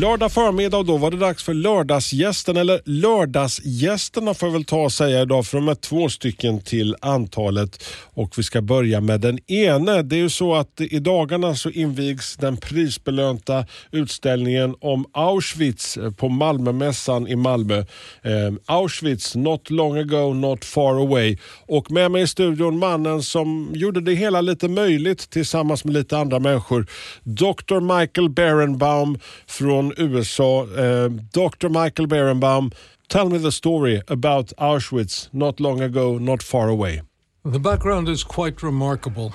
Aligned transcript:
Lördag 0.00 0.32
förmiddag 0.32 0.76
och 0.76 0.84
då 0.84 0.96
var 0.96 1.10
det 1.10 1.16
dags 1.16 1.44
för 1.44 1.54
lördagsgästen, 1.54 2.56
eller 2.56 2.80
lördagsgästerna 2.84 4.34
får 4.34 4.48
jag 4.48 4.52
väl 4.52 4.64
ta 4.64 4.82
och 4.82 4.92
säga 4.92 5.22
idag 5.22 5.46
för 5.46 5.58
de 5.58 5.68
är 5.68 5.74
två 5.74 6.08
stycken 6.08 6.60
till 6.60 6.96
antalet 7.00 7.84
och 8.14 8.38
vi 8.38 8.42
ska 8.42 8.62
börja 8.62 9.00
med 9.00 9.20
den 9.20 9.38
ene. 9.50 10.02
Det 10.02 10.16
är 10.16 10.20
ju 10.20 10.28
så 10.28 10.54
att 10.54 10.80
i 10.80 10.98
dagarna 10.98 11.54
så 11.54 11.70
invigs 11.70 12.36
den 12.36 12.56
prisbelönta 12.56 13.66
utställningen 13.90 14.74
om 14.80 15.06
Auschwitz 15.12 15.96
eh, 15.96 16.10
på 16.10 16.28
Malmömässan 16.28 17.28
i 17.28 17.36
Malmö. 17.36 17.78
Eh, 18.22 18.52
Auschwitz, 18.66 19.34
not 19.34 19.70
long 19.70 19.98
ago, 19.98 20.34
not 20.34 20.64
far 20.64 20.94
away. 20.94 21.36
Och 21.66 21.90
med 21.90 22.10
mig 22.10 22.22
i 22.22 22.26
studion 22.26 22.78
mannen 22.78 23.22
som 23.22 23.70
gjorde 23.74 24.00
det 24.00 24.14
hela 24.14 24.40
lite 24.40 24.68
möjligt 24.68 25.30
tillsammans 25.30 25.84
med 25.84 25.94
lite 25.94 26.18
andra 26.18 26.38
människor. 26.38 26.86
Dr. 27.22 27.98
Michael 27.98 28.30
Berenbaum 28.30 29.18
från 29.46 29.85
USA. 29.98 30.60
Eh, 30.60 31.08
Dr. 31.32 31.68
Michael 31.68 32.06
Berenbaum, 32.06 32.72
tell 33.08 33.28
me 33.28 33.38
the 33.38 33.52
story 33.52 34.02
about 34.08 34.52
Auschwitz, 34.58 35.28
not 35.32 35.60
long 35.60 35.80
ago, 35.80 36.18
not 36.18 36.42
far 36.42 36.68
away. 36.68 37.02
The 37.44 37.60
background 37.60 38.08
is 38.08 38.24
quite 38.24 38.62
remarkable. 38.62 39.32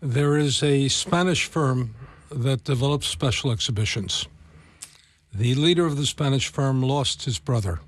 There 0.00 0.36
is 0.36 0.62
a 0.62 0.88
Spanish 0.88 1.46
firm 1.46 1.94
that 2.30 2.64
develops 2.64 3.06
special 3.06 3.50
exhibitions. 3.50 4.28
The 5.32 5.54
leader 5.54 5.86
of 5.86 5.96
the 5.96 6.06
Spanish 6.06 6.48
firm 6.48 6.82
lost 6.82 7.24
his 7.24 7.38
brother. 7.38 7.80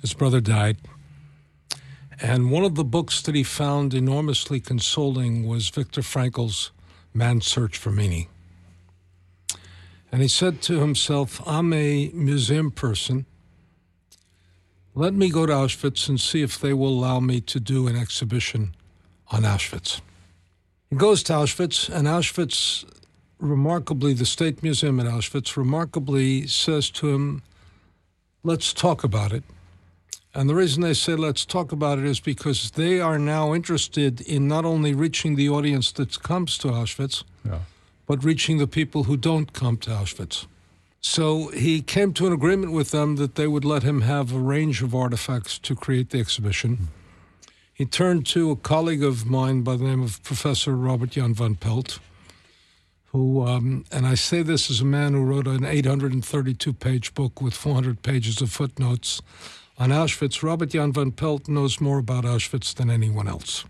His 0.00 0.14
brother 0.14 0.40
died. 0.40 0.78
And 2.22 2.50
one 2.50 2.64
of 2.64 2.74
the 2.74 2.84
books 2.84 3.20
that 3.22 3.34
he 3.34 3.42
found 3.42 3.92
enormously 3.92 4.60
consoling 4.60 5.46
was 5.46 5.68
Viktor 5.68 6.02
Frankl's 6.02 6.70
Man's 7.12 7.46
Search 7.46 7.76
for 7.76 7.90
Meaning. 7.90 8.28
And 10.14 10.22
he 10.22 10.28
said 10.28 10.62
to 10.62 10.78
himself, 10.78 11.42
I'm 11.44 11.72
a 11.72 12.08
museum 12.14 12.70
person. 12.70 13.26
Let 14.94 15.12
me 15.12 15.28
go 15.28 15.44
to 15.44 15.52
Auschwitz 15.52 16.08
and 16.08 16.20
see 16.20 16.40
if 16.40 16.56
they 16.56 16.72
will 16.72 16.90
allow 16.90 17.18
me 17.18 17.40
to 17.40 17.58
do 17.58 17.88
an 17.88 17.96
exhibition 17.96 18.76
on 19.32 19.42
Auschwitz. 19.42 20.00
He 20.88 20.94
goes 20.94 21.24
to 21.24 21.32
Auschwitz, 21.32 21.88
and 21.88 22.06
Auschwitz, 22.06 22.84
remarkably, 23.40 24.14
the 24.14 24.24
State 24.24 24.62
Museum 24.62 25.00
at 25.00 25.06
Auschwitz, 25.06 25.56
remarkably 25.56 26.46
says 26.46 26.90
to 26.90 27.08
him, 27.12 27.42
Let's 28.44 28.72
talk 28.72 29.02
about 29.02 29.32
it. 29.32 29.42
And 30.32 30.48
the 30.48 30.54
reason 30.54 30.82
they 30.82 30.94
say 30.94 31.16
let's 31.16 31.44
talk 31.44 31.72
about 31.72 31.98
it 31.98 32.04
is 32.04 32.20
because 32.20 32.70
they 32.70 33.00
are 33.00 33.18
now 33.18 33.52
interested 33.52 34.20
in 34.20 34.46
not 34.46 34.64
only 34.64 34.94
reaching 34.94 35.34
the 35.34 35.48
audience 35.48 35.90
that 35.90 36.22
comes 36.22 36.56
to 36.58 36.68
Auschwitz, 36.68 37.24
but 38.06 38.24
reaching 38.24 38.58
the 38.58 38.66
people 38.66 39.04
who 39.04 39.16
don't 39.16 39.52
come 39.52 39.76
to 39.78 39.90
Auschwitz. 39.90 40.46
So 41.00 41.48
he 41.48 41.82
came 41.82 42.14
to 42.14 42.26
an 42.26 42.32
agreement 42.32 42.72
with 42.72 42.90
them 42.90 43.16
that 43.16 43.34
they 43.34 43.46
would 43.46 43.64
let 43.64 43.82
him 43.82 44.00
have 44.00 44.32
a 44.32 44.38
range 44.38 44.82
of 44.82 44.94
artifacts 44.94 45.58
to 45.58 45.74
create 45.74 46.10
the 46.10 46.18
exhibition. 46.18 46.88
He 47.74 47.84
turned 47.84 48.24
to 48.28 48.50
a 48.50 48.56
colleague 48.56 49.02
of 49.02 49.26
mine 49.26 49.62
by 49.62 49.76
the 49.76 49.84
name 49.84 50.02
of 50.02 50.22
Professor 50.22 50.74
Robert 50.74 51.10
Jan 51.10 51.34
van 51.34 51.56
Pelt, 51.56 51.98
who, 53.06 53.46
um, 53.46 53.84
and 53.92 54.06
I 54.06 54.14
say 54.14 54.42
this 54.42 54.70
as 54.70 54.80
a 54.80 54.84
man 54.86 55.12
who 55.12 55.24
wrote 55.24 55.46
an 55.46 55.64
832 55.64 56.72
page 56.72 57.12
book 57.14 57.42
with 57.42 57.52
400 57.52 58.02
pages 58.02 58.40
of 58.40 58.50
footnotes 58.50 59.20
on 59.76 59.90
Auschwitz. 59.90 60.42
Robert 60.42 60.70
Jan 60.70 60.92
van 60.92 61.12
Pelt 61.12 61.48
knows 61.48 61.80
more 61.80 61.98
about 61.98 62.24
Auschwitz 62.24 62.72
than 62.74 62.90
anyone 62.90 63.28
else. 63.28 63.64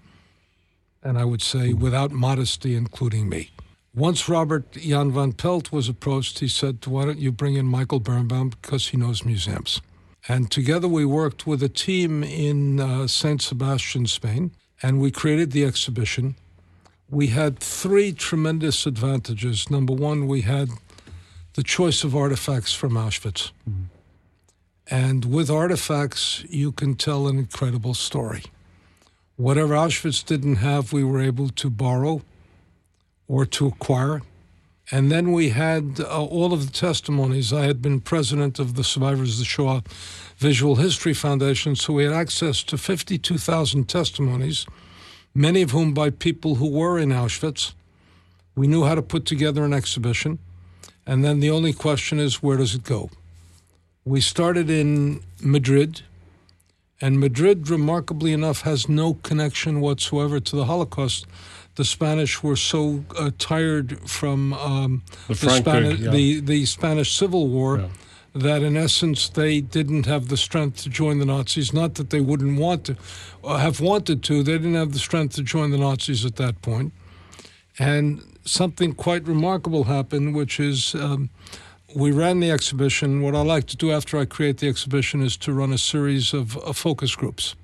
And 1.03 1.19
I 1.19 1.25
would 1.25 1.43
say, 1.43 1.73
without 1.73 2.13
modesty, 2.13 2.77
including 2.77 3.29
me. 3.29 3.51
Once 3.95 4.29
Robert 4.29 4.73
Jan 4.73 5.13
van 5.13 5.33
Pelt 5.33 5.71
was 5.71 5.89
approached, 5.89 6.41
he 6.41 6.49
said, 6.49 6.85
Why 6.85 7.05
don't 7.05 7.21
you 7.21 7.31
bring 7.31 7.55
in 7.55 7.67
Michael 7.67 8.01
Berenbaum 8.01 8.51
because 8.51 8.89
he 8.89 8.97
knows 8.97 9.25
museums? 9.25 9.81
And 10.27 10.51
together 10.51 10.89
we 10.89 11.05
worked 11.05 11.47
with 11.47 11.63
a 11.63 11.69
team 11.69 12.25
in 12.25 12.81
uh, 12.81 13.07
St. 13.07 13.41
Sebastian, 13.41 14.07
Spain, 14.07 14.51
and 14.83 15.01
we 15.01 15.13
created 15.13 15.53
the 15.53 15.65
exhibition. 15.65 16.35
We 17.09 17.29
had 17.29 17.61
three 17.61 18.13
tremendous 18.13 18.85
advantages. 18.85 19.71
Number 19.71 19.93
one, 19.93 20.27
we 20.27 20.41
had 20.41 20.71
the 21.53 21.63
choice 21.63 22.03
of 22.03 22.17
artifacts 22.17 22.75
from 22.75 22.95
Auschwitz. 22.95 23.53
And 24.91 25.25
with 25.25 25.51
artifacts, 25.51 26.45
you 26.49 26.73
can 26.73 26.97
tell 26.97 27.29
an 27.29 27.39
incredible 27.39 27.95
story. 27.95 28.43
Whatever 29.37 29.75
Auschwitz 29.75 30.25
didn't 30.25 30.57
have, 30.57 30.93
we 30.93 31.05
were 31.05 31.21
able 31.21 31.49
to 31.51 31.71
borrow 31.71 32.23
or 33.29 33.47
to 33.47 33.67
acquire. 33.67 34.23
And 34.91 35.11
then 35.11 35.33
we 35.33 35.51
had 35.51 36.01
uh, 36.01 36.25
all 36.25 36.53
of 36.53 36.67
the 36.67 36.73
testimonies. 36.73 37.53
I 37.53 37.65
had 37.65 37.81
been 37.81 38.01
president 38.01 38.59
of 38.59 38.75
the 38.75 38.85
Survivors 38.85 39.35
of 39.35 39.39
the 39.39 39.45
Shoah 39.45 39.83
Visual 40.37 40.77
History 40.77 41.15
Foundation, 41.15 41.75
so 41.75 41.95
we 41.95 42.05
had 42.05 42.13
access 42.13 42.63
to 42.65 42.77
52,000 42.77 43.89
testimonies, 43.89 44.67
many 45.35 45.63
of 45.63 45.71
whom 45.71 45.95
by 45.95 46.11
people 46.11 46.57
who 46.57 46.69
were 46.69 46.99
in 46.99 47.11
Auschwitz. 47.11 47.73
We 48.55 48.67
knew 48.67 48.85
how 48.85 48.95
to 48.95 49.03
put 49.03 49.25
together 49.25 49.65
an 49.65 49.73
exhibition. 49.73 50.39
And 51.07 51.25
then 51.25 51.41
the 51.41 51.51
only 51.51 51.73
question 51.73 52.19
is 52.19 52.43
where 52.43 52.57
does 52.57 52.75
it 52.75 52.83
go? 52.83 53.11
We 54.05 54.21
started 54.21 54.69
in 54.69 55.23
Madrid, 55.41 56.03
and 57.01 57.19
Madrid, 57.19 57.71
remarkably 57.71 58.33
enough, 58.33 58.63
has 58.63 58.89
no 58.89 59.15
connection 59.15 59.81
whatsoever 59.81 60.41
to 60.41 60.57
the 60.57 60.67
Holocaust. 60.67 61.27
The 61.77 61.85
Spanish 61.85 62.43
were 62.43 62.57
so 62.57 63.05
uh, 63.19 63.31
tired 63.39 63.99
from 64.09 64.53
um, 64.53 65.03
The 65.29 65.35
the, 65.35 65.51
Spanish, 65.51 66.01
yeah. 66.01 66.11
the, 66.11 66.41
the 66.41 66.67
Spanish 66.67 67.17
Civil 67.17 67.49
War 67.49 67.79
Yeah. 67.79 67.89
that, 68.35 68.63
in 68.63 68.77
essence, 68.77 69.29
they 69.29 69.61
didn't 69.61 70.07
have 70.07 70.29
the 70.29 70.37
strength 70.37 70.83
to 70.85 70.89
join 70.89 71.19
the 71.19 71.25
Nazis. 71.27 71.73
Not 71.73 71.95
that 71.97 72.11
they 72.11 72.21
wouldn't 72.21 72.59
want 72.61 72.85
to, 72.87 72.97
or 73.43 73.59
have 73.59 73.81
wanted 73.81 74.23
to, 74.25 74.43
they 74.43 74.53
didn't 74.53 74.75
have 74.75 74.93
the 74.93 74.99
strength 75.01 75.35
to 75.37 75.43
join 75.43 75.71
the 75.73 75.79
Nazis 75.79 76.25
at 76.25 76.37
that 76.37 76.63
point. 76.63 76.93
And 77.79 78.23
something 78.45 78.95
quite 78.95 79.27
remarkable 79.27 79.85
happened, 79.85 80.37
which 80.37 80.61
is 80.61 80.95
um, 80.95 81.31
we 81.95 82.13
ran 82.13 82.39
the 82.41 82.51
exhibition. 82.53 83.21
What 83.21 83.35
I 83.35 83.41
like 83.43 83.67
to 83.67 83.77
do 83.77 83.91
after 83.91 84.17
I 84.19 84.27
create 84.27 84.59
the 84.59 84.69
exhibition 84.69 85.23
is 85.23 85.37
to 85.39 85.53
run 85.53 85.73
a 85.73 85.79
series 85.79 86.33
of 86.33 86.57
uh, 86.59 86.73
focus 86.73 87.17
groups. 87.17 87.57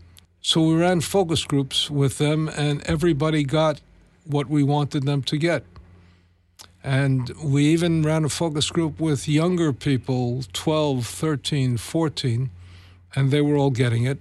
So 0.42 0.62
we 0.62 0.74
ran 0.74 1.00
focus 1.00 1.44
groups 1.44 1.90
with 1.90 2.18
them, 2.18 2.48
and 2.48 2.82
everybody 2.86 3.44
got 3.44 3.80
what 4.24 4.48
we 4.48 4.62
wanted 4.62 5.04
them 5.04 5.22
to 5.22 5.36
get. 5.36 5.64
And 6.82 7.28
we 7.42 7.66
even 7.66 8.02
ran 8.02 8.24
a 8.24 8.28
focus 8.28 8.70
group 8.70 8.98
with 8.98 9.28
younger 9.28 9.72
people, 9.72 10.44
12, 10.52 11.06
13, 11.06 11.76
14, 11.76 12.50
and 13.14 13.30
they 13.30 13.40
were 13.40 13.56
all 13.56 13.70
getting 13.70 14.04
it. 14.04 14.18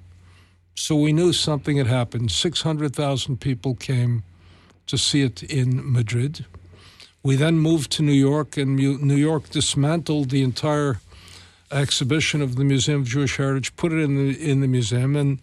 So 0.76 0.96
we 0.96 1.14
knew 1.14 1.34
something 1.34 1.78
had 1.78 1.88
happened. 1.88 2.32
600,000 2.32 3.40
people 3.40 3.76
came 3.76 4.24
to 4.88 4.98
see 4.98 5.22
it 5.22 5.44
in 5.44 5.92
Madrid. 5.92 6.46
We 7.24 7.36
then 7.36 7.60
moved 7.60 7.92
to 7.94 8.04
New 8.04 8.14
York, 8.14 8.58
and 8.58 8.76
New 8.76 9.16
York 9.16 9.50
dismantled 9.50 10.30
the 10.30 10.42
entire 10.42 11.00
exhibition 11.72 12.42
of 12.42 12.56
the 12.56 12.64
Museum 12.64 13.02
of 13.02 13.08
Jewish 13.08 13.38
Heritage, 13.38 13.76
put 13.76 13.92
it 13.92 14.00
in 14.00 14.16
the 14.16 14.52
in 14.52 14.62
the 14.62 14.68
museum, 14.68 15.16
and 15.16 15.40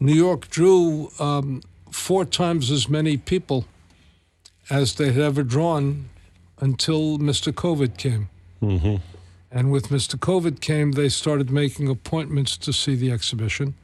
New 0.00 0.14
York 0.14 0.48
drew 0.48 1.10
um, 1.18 1.62
four 1.90 2.24
times 2.24 2.70
as 2.70 2.88
many 2.88 3.16
people 3.16 3.66
as 4.70 4.94
they 4.94 5.12
had 5.12 5.22
ever 5.22 5.42
drawn 5.42 6.08
until 6.60 7.18
Mr. 7.18 7.52
COVID 7.52 7.96
came. 7.96 8.28
Mm-hmm. 8.62 8.96
And 9.50 9.72
with 9.72 9.88
Mr. 9.88 10.16
COVID 10.16 10.60
came, 10.60 10.92
they 10.92 11.08
started 11.08 11.50
making 11.50 11.88
appointments 11.88 12.56
to 12.58 12.72
see 12.72 12.94
the 12.94 13.10
exhibition. 13.10 13.74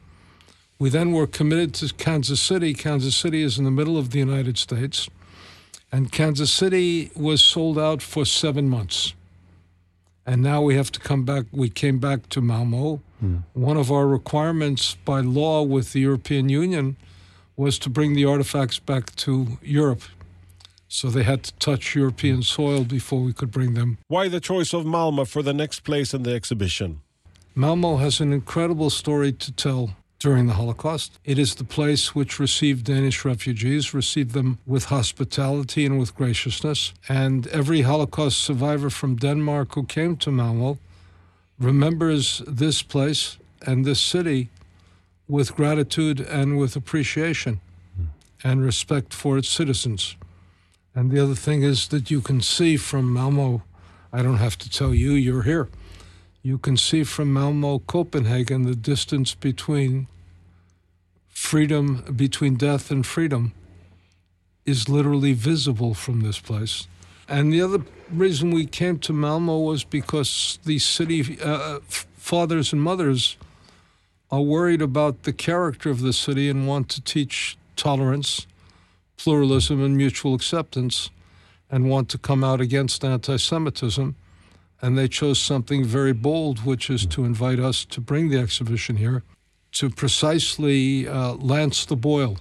We 0.78 0.90
then 0.90 1.12
were 1.12 1.26
committed 1.26 1.72
to 1.74 1.94
Kansas 1.94 2.40
City. 2.40 2.74
Kansas 2.74 3.16
City 3.16 3.42
is 3.42 3.58
in 3.58 3.64
the 3.64 3.70
middle 3.70 3.96
of 3.96 4.10
the 4.10 4.18
United 4.18 4.58
States. 4.58 5.08
And 5.90 6.10
Kansas 6.12 6.52
City 6.52 7.10
was 7.14 7.40
sold 7.40 7.78
out 7.78 8.02
for 8.02 8.24
seven 8.24 8.68
months. 8.68 9.14
And 10.26 10.42
now 10.42 10.60
we 10.62 10.74
have 10.74 10.90
to 10.92 11.00
come 11.00 11.24
back. 11.24 11.44
We 11.52 11.68
came 11.68 11.98
back 11.98 12.28
to 12.30 12.40
Malmo. 12.40 13.00
Hmm. 13.20 13.36
One 13.52 13.76
of 13.76 13.92
our 13.92 14.06
requirements 14.06 14.96
by 15.04 15.20
law 15.20 15.62
with 15.62 15.92
the 15.92 16.00
European 16.00 16.48
Union 16.48 16.96
was 17.56 17.78
to 17.78 17.90
bring 17.90 18.14
the 18.14 18.24
artifacts 18.24 18.78
back 18.78 19.14
to 19.16 19.58
Europe. 19.62 20.02
So 20.94 21.10
they 21.10 21.24
had 21.24 21.42
to 21.42 21.52
touch 21.54 21.96
European 21.96 22.44
soil 22.44 22.84
before 22.84 23.20
we 23.20 23.32
could 23.32 23.50
bring 23.50 23.74
them. 23.74 23.98
Why 24.06 24.28
the 24.28 24.38
choice 24.38 24.72
of 24.72 24.84
Malmö 24.84 25.26
for 25.26 25.42
the 25.42 25.52
next 25.52 25.80
place 25.80 26.14
in 26.14 26.22
the 26.22 26.32
exhibition? 26.32 27.00
Malmo 27.56 27.96
has 27.96 28.20
an 28.20 28.32
incredible 28.32 28.90
story 28.90 29.32
to 29.32 29.50
tell 29.50 29.96
during 30.20 30.46
the 30.46 30.52
Holocaust. 30.52 31.18
It 31.24 31.36
is 31.36 31.56
the 31.56 31.64
place 31.64 32.14
which 32.14 32.38
received 32.38 32.84
Danish 32.84 33.24
refugees, 33.24 33.92
received 33.92 34.34
them 34.34 34.58
with 34.66 34.84
hospitality 34.84 35.84
and 35.84 35.98
with 35.98 36.14
graciousness. 36.14 36.94
And 37.08 37.48
every 37.48 37.80
Holocaust 37.80 38.38
survivor 38.38 38.88
from 38.88 39.16
Denmark 39.16 39.74
who 39.74 39.86
came 39.86 40.16
to 40.18 40.30
Malmo 40.30 40.78
remembers 41.58 42.40
this 42.46 42.82
place 42.82 43.36
and 43.66 43.84
this 43.84 44.00
city 44.00 44.48
with 45.26 45.56
gratitude 45.56 46.20
and 46.20 46.56
with 46.56 46.76
appreciation 46.76 47.60
and 48.44 48.64
respect 48.64 49.12
for 49.12 49.36
its 49.36 49.48
citizens. 49.48 50.14
And 50.94 51.10
the 51.10 51.22
other 51.22 51.34
thing 51.34 51.62
is 51.62 51.88
that 51.88 52.10
you 52.10 52.20
can 52.20 52.40
see 52.40 52.76
from 52.76 53.12
Malmo, 53.12 53.62
I 54.12 54.22
don't 54.22 54.36
have 54.36 54.56
to 54.58 54.70
tell 54.70 54.94
you, 54.94 55.12
you're 55.12 55.42
here. 55.42 55.68
You 56.42 56.58
can 56.58 56.76
see 56.76 57.04
from 57.04 57.32
Malmo, 57.32 57.80
Copenhagen, 57.80 58.62
the 58.62 58.76
distance 58.76 59.34
between 59.34 60.06
freedom, 61.28 62.04
between 62.14 62.54
death 62.54 62.90
and 62.90 63.04
freedom, 63.04 63.52
is 64.64 64.88
literally 64.88 65.32
visible 65.32 65.94
from 65.94 66.20
this 66.20 66.38
place. 66.38 66.86
And 67.28 67.52
the 67.52 67.62
other 67.62 67.82
reason 68.10 68.50
we 68.50 68.66
came 68.66 68.98
to 69.00 69.12
Malmo 69.12 69.58
was 69.58 69.84
because 69.84 70.58
the 70.64 70.78
city 70.78 71.38
uh, 71.42 71.80
fathers 71.88 72.72
and 72.72 72.82
mothers 72.82 73.36
are 74.30 74.42
worried 74.42 74.82
about 74.82 75.22
the 75.22 75.32
character 75.32 75.90
of 75.90 76.00
the 76.00 76.12
city 76.12 76.48
and 76.48 76.66
want 76.66 76.88
to 76.90 77.00
teach 77.00 77.56
tolerance, 77.76 78.46
pluralism, 79.16 79.82
and 79.82 79.96
mutual 79.96 80.34
acceptance, 80.34 81.10
and 81.70 81.88
want 81.88 82.08
to 82.10 82.18
come 82.18 82.44
out 82.44 82.60
against 82.60 83.04
anti 83.04 83.36
Semitism. 83.36 84.16
And 84.82 84.98
they 84.98 85.08
chose 85.08 85.40
something 85.40 85.84
very 85.84 86.12
bold, 86.12 86.64
which 86.64 86.90
is 86.90 87.06
to 87.06 87.24
invite 87.24 87.58
us 87.58 87.84
to 87.86 88.00
bring 88.00 88.28
the 88.28 88.38
exhibition 88.38 88.96
here 88.96 89.22
to 89.74 89.90
precisely 89.90 91.06
uh, 91.08 91.32
lance 91.34 91.84
the 91.84 91.96
boil, 91.96 92.38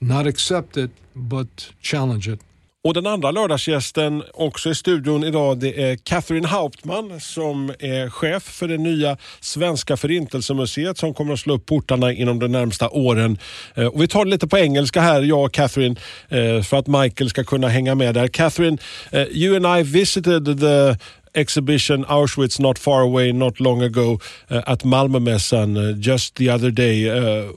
not 0.00 0.26
accept 0.26 0.76
it, 0.76 0.90
but 1.14 1.72
challenge 1.82 2.28
it. 2.28 2.40
Och 2.82 2.94
den 2.94 3.06
andra 3.06 3.30
lördagsgästen 3.30 4.22
också 4.34 4.70
i 4.70 4.74
studion 4.74 5.24
idag 5.24 5.58
det 5.58 5.82
är 5.82 5.96
Catherine 5.96 6.48
Hauptman 6.48 7.20
som 7.20 7.70
är 7.78 8.10
chef 8.10 8.42
för 8.42 8.68
det 8.68 8.78
nya 8.78 9.16
Svenska 9.40 9.96
Förintelsemuseet 9.96 10.98
som 10.98 11.14
kommer 11.14 11.32
att 11.32 11.40
slå 11.40 11.54
upp 11.54 11.66
portarna 11.66 12.12
inom 12.12 12.38
de 12.38 12.48
närmsta 12.48 12.88
åren. 12.88 13.38
Eh, 13.74 13.86
och 13.86 14.02
vi 14.02 14.08
tar 14.08 14.24
det 14.24 14.30
lite 14.30 14.48
på 14.48 14.58
engelska 14.58 15.00
här, 15.00 15.22
jag 15.22 15.44
och 15.44 15.52
Catherine, 15.52 15.96
eh, 16.28 16.62
för 16.62 16.76
att 16.76 16.86
Michael 16.86 17.30
ska 17.30 17.44
kunna 17.44 17.68
hänga 17.68 17.94
med 17.94 18.14
där. 18.14 18.28
Catherine, 18.28 18.78
eh, 19.10 19.22
you 19.22 19.56
and 19.56 19.80
I 19.80 19.82
visited 19.82 20.60
the 20.60 20.96
exhibition 21.40 22.04
Auschwitz 22.08 22.60
not 22.60 22.78
far 22.78 23.00
away, 23.00 23.32
not 23.32 23.60
long 23.60 23.82
ago 23.82 24.18
at 24.48 24.84
Malmömässan 24.84 26.00
just 26.00 26.34
the 26.34 26.50
other 26.50 26.70
day. 26.70 27.10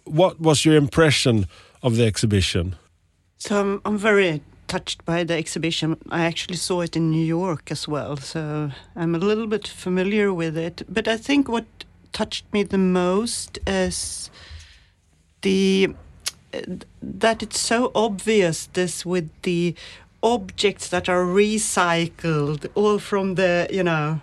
What 0.06 0.34
was 0.38 0.66
your 0.66 0.78
impression 0.78 1.48
of 1.80 1.96
the 1.96 2.08
exhibition? 2.08 2.76
So 3.38 3.56
I'm, 3.56 3.82
I'm 3.86 3.98
very 3.98 4.42
touched 4.74 5.06
by 5.06 5.24
the 5.24 5.36
exhibition. 5.36 5.98
I 6.10 6.26
actually 6.26 6.58
saw 6.68 6.82
it 6.82 6.96
in 6.96 7.12
New 7.12 7.28
York 7.40 7.72
as 7.76 7.88
well, 7.88 8.18
so 8.18 8.72
I'm 8.96 9.14
a 9.14 9.26
little 9.30 9.46
bit 9.56 9.68
familiar 9.68 10.34
with 10.34 10.58
it. 10.58 10.82
But 10.90 11.08
I 11.08 11.18
think 11.28 11.48
what 11.48 11.68
touched 12.12 12.46
me 12.54 12.64
the 12.64 12.80
most 12.80 13.60
is 13.68 14.32
the 15.42 15.94
that 17.02 17.44
it's 17.44 17.60
so 17.60 17.92
obvious 17.94 18.58
this 18.74 19.06
with 19.06 19.30
the 19.42 19.76
objects 20.22 20.88
that 20.90 21.08
are 21.10 21.26
recycled 21.44 22.62
all 22.74 22.98
from 23.10 23.36
the 23.36 23.68
you 23.78 23.84
know 23.84 24.22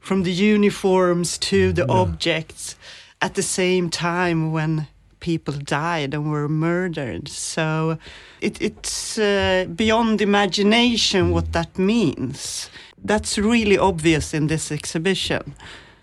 from 0.00 0.22
the 0.22 0.32
uniforms 0.56 1.38
to 1.50 1.72
the 1.72 1.82
mm-hmm. 1.82 2.02
objects 2.02 2.76
at 3.20 3.34
the 3.34 3.42
same 3.60 3.90
time 3.90 4.50
when 4.56 4.88
people 5.22 5.54
died 5.54 6.14
and 6.14 6.30
were 6.30 6.48
murdered. 6.48 7.28
So 7.28 7.96
it, 8.40 8.60
it's 8.60 9.18
uh, 9.18 9.66
beyond 9.74 10.20
imagination 10.20 11.30
what 11.30 11.52
that 11.52 11.78
means. 11.78 12.70
That's 13.04 13.38
really 13.38 13.78
obvious 13.78 14.34
in 14.34 14.48
this 14.48 14.70
exhibition. 14.70 15.54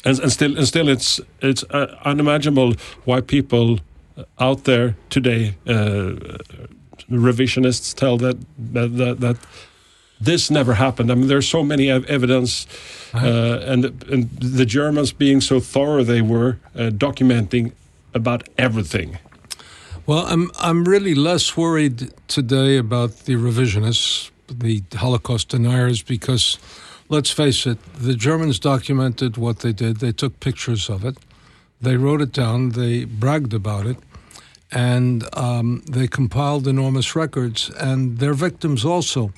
And, 0.06 0.19
and 0.19 0.31
still 0.31 0.57
and 0.57 0.68
still 0.68 0.89
it's 0.89 1.21
it's 1.42 1.63
uh, 1.69 1.95
unimaginable 2.06 2.74
why 3.06 3.21
people 3.21 3.80
out 4.38 4.63
there 4.63 4.95
today 5.10 5.56
uh, 5.68 6.16
revisionists 7.12 7.94
tell 7.94 8.18
that 8.18 8.38
that, 8.74 8.98
that 8.98 9.19
that 9.19 9.38
this 10.21 10.50
never 10.50 10.74
happened. 10.74 11.12
I 11.12 11.16
mean, 11.16 11.27
there's 11.27 11.48
so 11.48 11.63
many 11.63 11.89
evidence, 11.89 12.68
uh, 13.13 13.71
and 13.71 13.86
and 14.12 14.30
the 14.39 14.66
Germans 14.66 15.13
being 15.13 15.42
so 15.42 15.60
thorough 15.60 16.04
they 16.04 16.21
were 16.21 16.57
uh, 16.75 16.89
documenting 16.92 17.71
about 18.13 18.47
everything. 18.57 19.17
Well, 20.06 20.25
I'm 20.25 20.50
I'm 20.59 20.85
really 20.85 21.13
less 21.13 21.56
worried 21.56 22.11
today 22.27 22.77
about 22.77 23.25
the 23.25 23.35
revisionists, 23.35 24.31
the 24.47 24.81
Holocaust 24.95 25.50
deniers, 25.50 26.01
because 26.01 26.57
let's 27.09 27.31
face 27.31 27.67
it, 27.67 27.77
the 27.94 28.15
Germans 28.15 28.59
documented 28.59 29.38
what 29.38 29.59
they 29.59 29.73
did. 29.73 29.97
They 29.97 30.11
took 30.11 30.39
pictures 30.39 30.89
of 30.89 31.06
it, 31.06 31.17
they 31.81 31.95
wrote 31.97 32.21
it 32.21 32.31
down, 32.31 32.69
they 32.69 33.06
bragged 33.06 33.53
about 33.53 33.85
it, 33.85 33.97
and 34.71 35.23
um, 35.38 35.83
they 35.91 36.07
compiled 36.07 36.67
enormous 36.67 37.15
records. 37.15 37.69
And 37.79 38.17
their 38.17 38.33
victims 38.33 38.85
also 38.85 39.31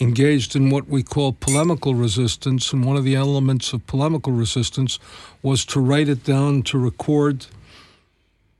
engaged 0.00 0.56
in 0.56 0.70
what 0.70 0.88
we 0.88 1.02
call 1.02 1.32
polemical 1.32 1.94
resistance. 1.94 2.72
And 2.72 2.84
one 2.84 2.96
of 2.96 3.04
the 3.04 3.16
elements 3.16 3.72
of 3.72 3.86
polemical 3.86 4.32
resistance 4.32 4.98
was 5.42 5.64
to 5.66 5.80
write 5.80 6.08
it 6.08 6.24
down, 6.24 6.62
to 6.62 6.78
record. 6.78 7.46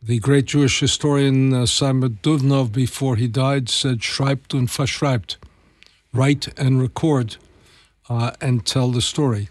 The 0.02 0.18
great 0.18 0.46
Jewish 0.46 0.80
historian 0.80 1.52
uh, 1.52 1.66
Simon 1.66 2.18
Dubnow, 2.22 2.72
before 2.72 3.16
he 3.16 3.28
died, 3.28 3.68
said, 3.68 3.98
Schreibt 4.00 4.54
und 4.54 4.70
verschreibt, 4.70 5.36
write 6.14 6.48
and 6.58 6.80
record, 6.80 7.36
uh, 8.08 8.30
and 8.40 8.64
tell 8.64 8.90
the 8.90 9.02
story. 9.02 9.50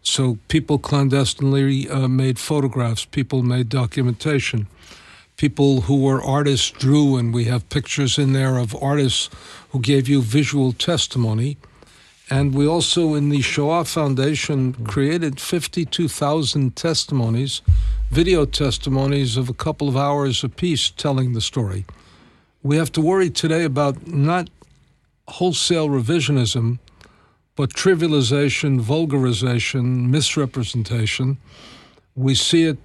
So 0.00 0.38
people 0.48 0.78
clandestinely 0.78 1.86
uh, 1.90 2.08
made 2.08 2.38
photographs, 2.38 3.04
people 3.04 3.42
made 3.42 3.68
documentation. 3.68 4.68
People 5.36 5.82
who 5.82 6.00
were 6.00 6.22
artists 6.22 6.70
drew, 6.70 7.16
and 7.16 7.34
we 7.34 7.44
have 7.44 7.68
pictures 7.68 8.18
in 8.18 8.32
there 8.32 8.56
of 8.56 8.74
artists 8.82 9.28
who 9.68 9.80
gave 9.80 10.08
you 10.08 10.22
visual 10.22 10.72
testimony. 10.72 11.58
And 12.30 12.54
we 12.54 12.66
also, 12.66 13.14
in 13.14 13.28
the 13.28 13.42
Shoah 13.42 13.84
Foundation, 13.84 14.72
created 14.84 15.40
52,000 15.40 16.76
testimonies, 16.76 17.60
video 18.10 18.44
testimonies 18.44 19.36
of 19.36 19.48
a 19.48 19.54
couple 19.54 19.88
of 19.88 19.96
hours 19.96 20.44
apiece 20.44 20.90
telling 20.90 21.32
the 21.32 21.40
story. 21.40 21.84
We 22.62 22.76
have 22.76 22.92
to 22.92 23.00
worry 23.00 23.30
today 23.30 23.64
about 23.64 24.06
not 24.06 24.48
wholesale 25.26 25.88
revisionism, 25.88 26.78
but 27.56 27.70
trivialization, 27.70 28.80
vulgarization, 28.80 30.08
misrepresentation. 30.08 31.38
We 32.14 32.36
see 32.36 32.64
it 32.64 32.78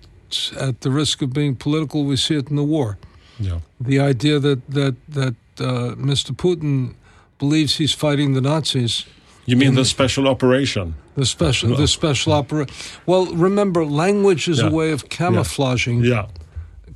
at 0.60 0.82
the 0.82 0.90
risk 0.90 1.22
of 1.22 1.34
being 1.34 1.56
political, 1.56 2.04
we 2.04 2.18
see 2.18 2.36
it 2.36 2.50
in 2.50 2.56
the 2.56 2.64
war. 2.64 2.98
Yeah. 3.40 3.60
The 3.80 4.00
idea 4.00 4.40
that, 4.40 4.68
that, 4.72 4.96
that 5.10 5.36
uh, 5.60 5.96
Mr. 5.96 6.32
Putin 6.32 6.96
believes 7.38 7.76
he's 7.76 7.94
fighting 7.94 8.34
the 8.34 8.42
Nazis. 8.42 9.06
You 9.46 9.56
mean 9.58 9.76
the 9.76 9.86
special 9.86 10.28
operation? 10.28 10.96
The 11.16 11.26
special, 11.26 11.76
the 11.76 11.88
special 11.88 12.34
opera. 12.34 12.66
Well, 13.06 13.26
remember, 13.28 13.86
language 13.86 14.48
is 14.48 14.60
Yeah. 14.60 14.68
a 14.68 14.72
way 14.72 14.92
of 14.92 15.08
camouflaging, 15.10 16.04
Yeah. 16.04 16.26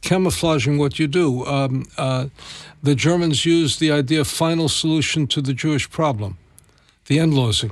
camouflaging 0.01 0.77
what 0.79 0.98
you 1.00 1.08
do. 1.08 1.46
Um, 1.46 1.86
uh, 1.98 2.25
the 2.84 2.96
Germans 2.96 3.46
used 3.46 3.79
the 3.79 3.91
idea 3.91 4.22
of 4.22 4.27
final 4.27 4.68
solution 4.70 5.27
to 5.27 5.41
the 5.41 5.53
Jewish 5.53 5.89
problem, 5.89 6.38
the 7.06 7.18
Endlösung. 7.18 7.72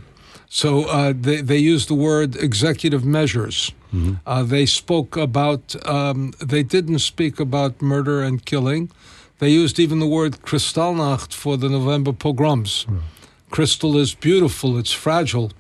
So 0.50 0.84
uh, 0.86 1.14
they 1.22 1.42
they 1.42 1.58
used 1.58 1.88
the 1.90 1.96
word 1.96 2.36
executive 2.36 3.04
measures. 3.06 3.72
Uh, 4.26 4.44
they 4.44 4.66
spoke 4.66 5.18
about. 5.18 5.76
Um, 5.88 6.34
they 6.54 6.64
didn't 6.64 7.00
speak 7.00 7.40
about 7.40 7.82
murder 7.82 8.22
and 8.22 8.46
killing. 8.46 8.90
They 9.40 9.50
used 9.64 9.80
even 9.80 10.00
the 10.00 10.08
word 10.08 10.38
Kristallnacht 10.44 11.34
for 11.34 11.58
the 11.58 11.68
November 11.70 12.14
pogroms. 12.14 12.86
Crystal 13.50 13.98
is 13.98 14.14
beautiful. 14.16 14.78
It's 14.78 14.92
fragile. 14.94 15.52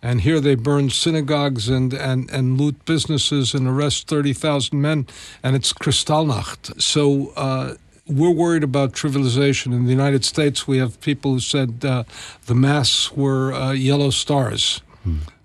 And 0.00 0.20
here 0.20 0.38
they 0.40 0.54
burn 0.54 0.90
synagogues 0.90 1.68
and, 1.68 1.92
and, 1.92 2.30
and 2.30 2.56
loot 2.60 2.84
businesses 2.84 3.52
and 3.52 3.66
arrest 3.66 4.06
30,000 4.06 4.80
men, 4.80 5.06
and 5.42 5.56
it's 5.56 5.72
Kristallnacht. 5.72 6.80
So 6.80 7.32
uh, 7.36 7.74
we're 8.06 8.30
worried 8.30 8.62
about 8.62 8.92
trivialization. 8.92 9.72
In 9.72 9.84
the 9.86 9.90
United 9.90 10.24
States, 10.24 10.68
we 10.68 10.78
have 10.78 11.00
people 11.00 11.32
who 11.32 11.40
said 11.40 11.84
uh, 11.84 12.04
the 12.46 12.54
masks 12.54 13.12
were 13.16 13.52
uh, 13.52 13.72
yellow 13.72 14.10
stars. 14.10 14.82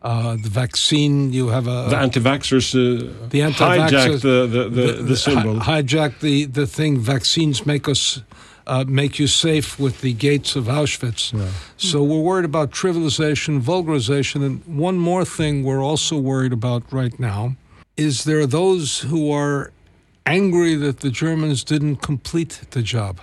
Uh, 0.01 0.33
the 0.33 0.49
vaccine, 0.49 1.31
you 1.31 1.47
have 1.47 1.65
a. 1.67 1.87
The 1.89 1.95
anti-vaxxers 1.97 2.75
uh, 2.75 3.27
The 3.29 3.41
anti-vaxxers- 3.41 3.89
hijacked 3.89 4.21
the, 4.21 4.47
the, 4.47 4.69
the, 4.69 5.03
the, 5.03 5.15
symbol. 5.15 5.59
hi- 5.61 5.81
hijack 5.81 6.19
the, 6.19 6.45
the 6.45 6.67
thing. 6.67 6.99
Vaccines 6.99 7.65
make 7.65 7.87
us 7.87 8.21
uh, 8.67 8.85
make 8.87 9.19
you 9.19 9.27
safe 9.27 9.79
with 9.79 10.01
the 10.01 10.13
gates 10.13 10.55
of 10.55 10.65
Auschwitz. 10.65 11.33
So 11.77 12.03
we're 12.03 12.21
worried 12.21 12.45
about 12.45 12.71
trivialization, 12.71 13.61
vulgarization, 13.61 14.43
and 14.45 14.65
one 14.65 14.97
more 14.97 15.25
thing 15.25 15.63
we're 15.63 15.83
also 15.83 16.17
worried 16.17 16.53
about 16.53 16.83
right 16.91 17.17
now 17.19 17.55
is 17.97 18.23
there 18.23 18.39
are 18.39 18.47
those 18.47 19.01
who 19.01 19.31
are 19.31 19.71
angry 20.25 20.75
that 20.75 21.01
the 21.01 21.11
Germans 21.11 21.63
didn't 21.63 21.97
complete 21.97 22.61
the 22.71 22.81
job. 22.81 23.19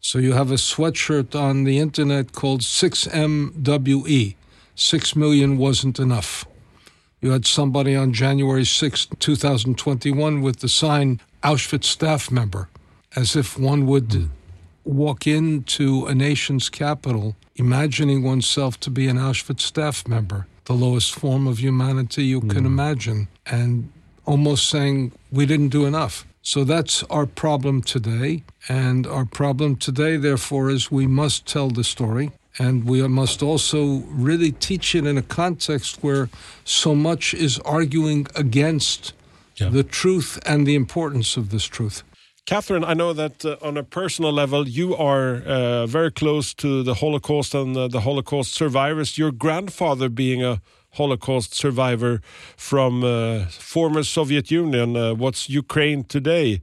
So 0.00 0.18
you 0.18 0.32
have 0.32 0.50
a 0.50 0.54
sweatshirt 0.54 1.34
on 1.34 1.64
the 1.64 1.78
internet 1.78 2.32
called 2.32 2.62
6MWE. 2.62 4.34
Six 4.74 5.16
million 5.16 5.58
wasn't 5.58 5.98
enough. 5.98 6.46
You 7.20 7.32
had 7.32 7.46
somebody 7.46 7.96
on 7.96 8.12
January 8.12 8.64
6, 8.64 9.06
2021, 9.18 10.40
with 10.40 10.60
the 10.60 10.68
sign 10.68 11.20
Auschwitz 11.42 11.84
staff 11.84 12.30
member, 12.30 12.68
as 13.16 13.34
if 13.34 13.58
one 13.58 13.86
would 13.86 14.30
walk 14.88 15.26
into 15.26 16.06
a 16.06 16.14
nation's 16.14 16.68
capital 16.70 17.36
imagining 17.56 18.22
oneself 18.22 18.80
to 18.80 18.90
be 18.90 19.08
an 19.08 19.18
Auschwitz 19.18 19.60
staff 19.60 20.06
member, 20.08 20.46
the 20.64 20.72
lowest 20.72 21.14
form 21.14 21.46
of 21.46 21.58
humanity 21.58 22.24
you 22.24 22.40
can 22.40 22.62
mm. 22.62 22.66
imagine, 22.66 23.28
and 23.46 23.90
almost 24.24 24.68
saying, 24.68 25.12
we 25.30 25.44
didn't 25.46 25.68
do 25.68 25.84
enough. 25.84 26.26
So 26.42 26.64
that's 26.64 27.02
our 27.04 27.26
problem 27.26 27.82
today. 27.82 28.44
And 28.68 29.06
our 29.06 29.26
problem 29.26 29.76
today, 29.76 30.16
therefore, 30.16 30.70
is 30.70 30.90
we 30.90 31.06
must 31.06 31.46
tell 31.46 31.68
the 31.68 31.84
story. 31.84 32.30
And 32.58 32.84
we 32.84 33.06
must 33.06 33.42
also 33.42 34.02
really 34.08 34.52
teach 34.52 34.94
it 34.94 35.06
in 35.06 35.18
a 35.18 35.22
context 35.22 36.02
where 36.02 36.28
so 36.64 36.94
much 36.94 37.34
is 37.34 37.58
arguing 37.60 38.26
against 38.34 39.12
Yeah. 39.56 39.70
the 39.70 39.82
truth 39.82 40.38
and 40.46 40.66
the 40.66 40.74
importance 40.74 41.36
of 41.36 41.50
this 41.50 41.64
truth. 41.64 42.02
Catherine, 42.48 42.82
I 42.82 42.94
know 42.94 43.12
that 43.12 43.44
uh, 43.44 43.58
on 43.60 43.76
a 43.76 43.82
personal 43.82 44.32
level, 44.32 44.66
you 44.66 44.96
are 44.96 45.42
uh, 45.42 45.86
very 45.86 46.10
close 46.10 46.54
to 46.54 46.82
the 46.82 46.94
Holocaust 46.94 47.54
and 47.54 47.76
the 47.76 48.00
Holocaust 48.00 48.54
survivors. 48.54 49.18
Your 49.18 49.30
grandfather 49.30 50.08
being 50.08 50.42
a 50.42 50.62
Holocaust 50.92 51.52
survivor 51.52 52.22
from 52.56 53.04
uh, 53.04 53.44
former 53.50 54.02
Soviet 54.02 54.50
Union. 54.50 54.96
Uh, 54.96 55.12
what's 55.12 55.50
Ukraine 55.50 56.04
today? 56.04 56.62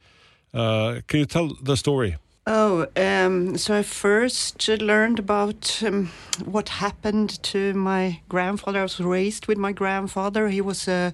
Uh, 0.56 1.02
can 1.06 1.20
you 1.20 1.28
tell 1.28 1.52
the 1.62 1.78
story? 1.78 2.18
Oh, 2.48 2.88
um, 2.96 3.56
so 3.56 3.78
I 3.78 3.84
first 3.84 4.68
learned 4.68 5.20
about 5.20 5.84
um, 5.86 6.10
what 6.46 6.70
happened 6.70 7.44
to 7.44 7.76
my 7.76 8.22
grandfather. 8.28 8.80
I 8.80 8.84
was 8.84 9.00
raised 9.00 9.46
with 9.46 9.60
my 9.60 9.72
grandfather. 9.72 10.48
He 10.48 10.62
was 10.62 10.88
a 10.88 11.14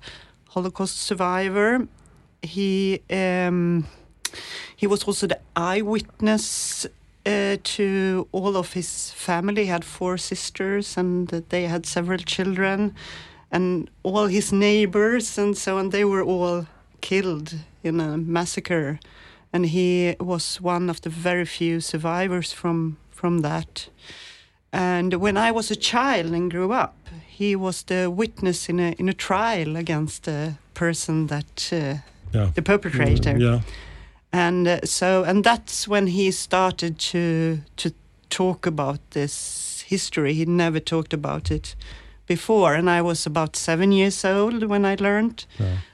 Holocaust 0.51 0.97
survivor. 0.97 1.89
He 2.41 3.01
um, 3.09 3.85
he 4.81 4.87
was 4.87 5.03
also 5.03 5.27
the 5.27 5.39
eyewitness 5.55 6.87
uh, 7.25 7.57
to 7.63 8.27
all 8.31 8.57
of 8.57 8.73
his 8.73 9.11
family. 9.11 9.63
He 9.63 9.69
had 9.69 9.85
four 9.85 10.17
sisters, 10.17 10.97
and 10.97 11.27
they 11.49 11.65
had 11.67 11.85
several 11.85 12.17
children, 12.17 12.95
and 13.51 13.89
all 14.01 14.25
his 14.25 14.51
neighbors 14.51 15.37
and 15.37 15.55
so 15.55 15.77
on. 15.77 15.89
They 15.89 16.03
were 16.03 16.23
all 16.23 16.65
killed 17.01 17.53
in 17.83 17.99
a 17.99 18.17
massacre, 18.17 18.99
and 19.53 19.65
he 19.67 20.15
was 20.19 20.59
one 20.61 20.89
of 20.89 21.01
the 21.01 21.09
very 21.11 21.45
few 21.45 21.79
survivors 21.79 22.51
from 22.53 22.97
from 23.11 23.41
that. 23.41 23.89
And 24.73 25.13
when 25.13 25.37
I 25.37 25.51
was 25.51 25.71
a 25.71 25.75
child 25.75 26.33
and 26.33 26.49
grew 26.51 26.71
up, 26.73 26.95
he 27.37 27.55
was 27.55 27.83
the 27.83 28.09
witness 28.09 28.69
in 28.69 28.79
a 28.79 28.95
in 28.97 29.09
a 29.09 29.13
trial 29.13 29.75
against 29.77 30.23
the 30.23 30.53
person 30.73 31.27
that 31.27 31.69
uh, 31.71 32.01
Yeah. 32.33 32.51
the 32.55 32.61
perpetrator 32.61 33.37
Yeah. 33.37 33.59
And 34.33 34.67
uh, 34.67 34.79
so 34.83 35.23
and 35.23 35.43
that's 35.43 35.87
when 35.87 36.07
he 36.07 36.31
started 36.31 36.97
to 36.99 37.59
to 37.77 37.91
talk 38.29 38.65
about 38.65 38.99
this 39.11 39.83
history. 39.87 40.33
He 40.33 40.45
never 40.45 40.79
talked 40.79 41.13
about 41.13 41.51
it 41.51 41.75
before. 42.27 42.73
And 42.75 42.89
i 42.89 43.01
was 43.01 43.25
about 43.25 43.55
seven 43.55 43.91
years 43.91 44.23
old 44.25 44.63
when 44.63 44.85
i 44.85 44.95
learned 44.95 45.45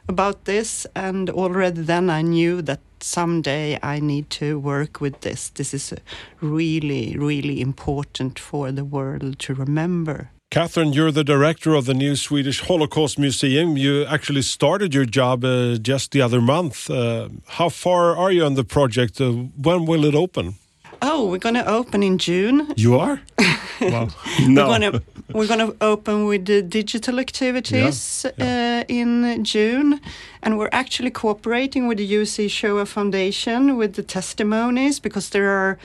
about 0.08 0.46
this. 0.46 0.88
And 0.96 1.30
already 1.30 1.82
then 1.82 2.10
i 2.10 2.22
knew 2.22 2.62
that 2.62 2.80
someday 3.00 3.80
i 3.82 4.00
need 4.00 4.30
to 4.30 4.60
work 4.60 5.02
with 5.02 5.22
this. 5.22 5.50
This 5.50 5.74
is 5.74 5.94
really 6.42 7.16
really 7.18 7.60
important 7.62 8.40
for 8.40 8.72
the 8.72 8.86
world 8.86 9.40
to 9.40 9.54
remember 9.54 10.30
Catherine, 10.50 10.94
you're 10.94 11.12
the 11.12 11.26
director 11.26 11.74
of 11.76 11.86
the 11.86 11.94
new 11.94 12.16
Swedish 12.16 12.62
Holocaust 12.62 13.20
Museum. 13.20 13.76
You 13.76 14.06
actually 14.06 14.42
started 14.44 14.94
your 14.94 15.04
job 15.06 15.44
uh, 15.44 15.76
just 15.76 16.12
the 16.12 16.22
other 16.22 16.40
month. 16.40 16.90
Uh, 16.90 17.28
how 17.48 17.68
far 17.70 18.16
are 18.16 18.32
you 18.32 18.46
on 18.46 18.54
the 18.54 18.64
project? 18.64 19.20
Uh, 19.20 19.32
when 19.62 19.86
will 19.86 20.06
it 20.06 20.16
open? 20.16 20.56
oh 21.04 21.30
we're 21.30 21.38
going 21.38 21.54
to 21.54 21.68
open 21.70 22.02
in 22.02 22.18
june 22.18 22.74
You 22.76 22.98
are? 22.98 23.22
wow. 23.82 24.08
We're 24.40 24.56
gonna 24.56 25.02
we're 25.32 25.46
gonna 25.48 25.72
open 25.80 26.26
with 26.26 26.46
the 26.46 26.64
digital 26.64 27.20
activities 27.20 28.26
Uh, 28.26 28.84
in 28.88 29.44
June, 29.44 30.00
and 30.42 30.58
we're 30.58 30.72
actually 30.72 31.12
cooperating 31.12 31.88
with 31.88 31.98
the 32.00 32.08
UC 32.22 32.50
Shoah 32.50 32.86
Foundation 32.86 33.78
with 33.78 33.94
the 33.94 34.04
testimonies 34.04 35.00
because 35.00 35.30
there 35.30 35.50
are 35.50 35.78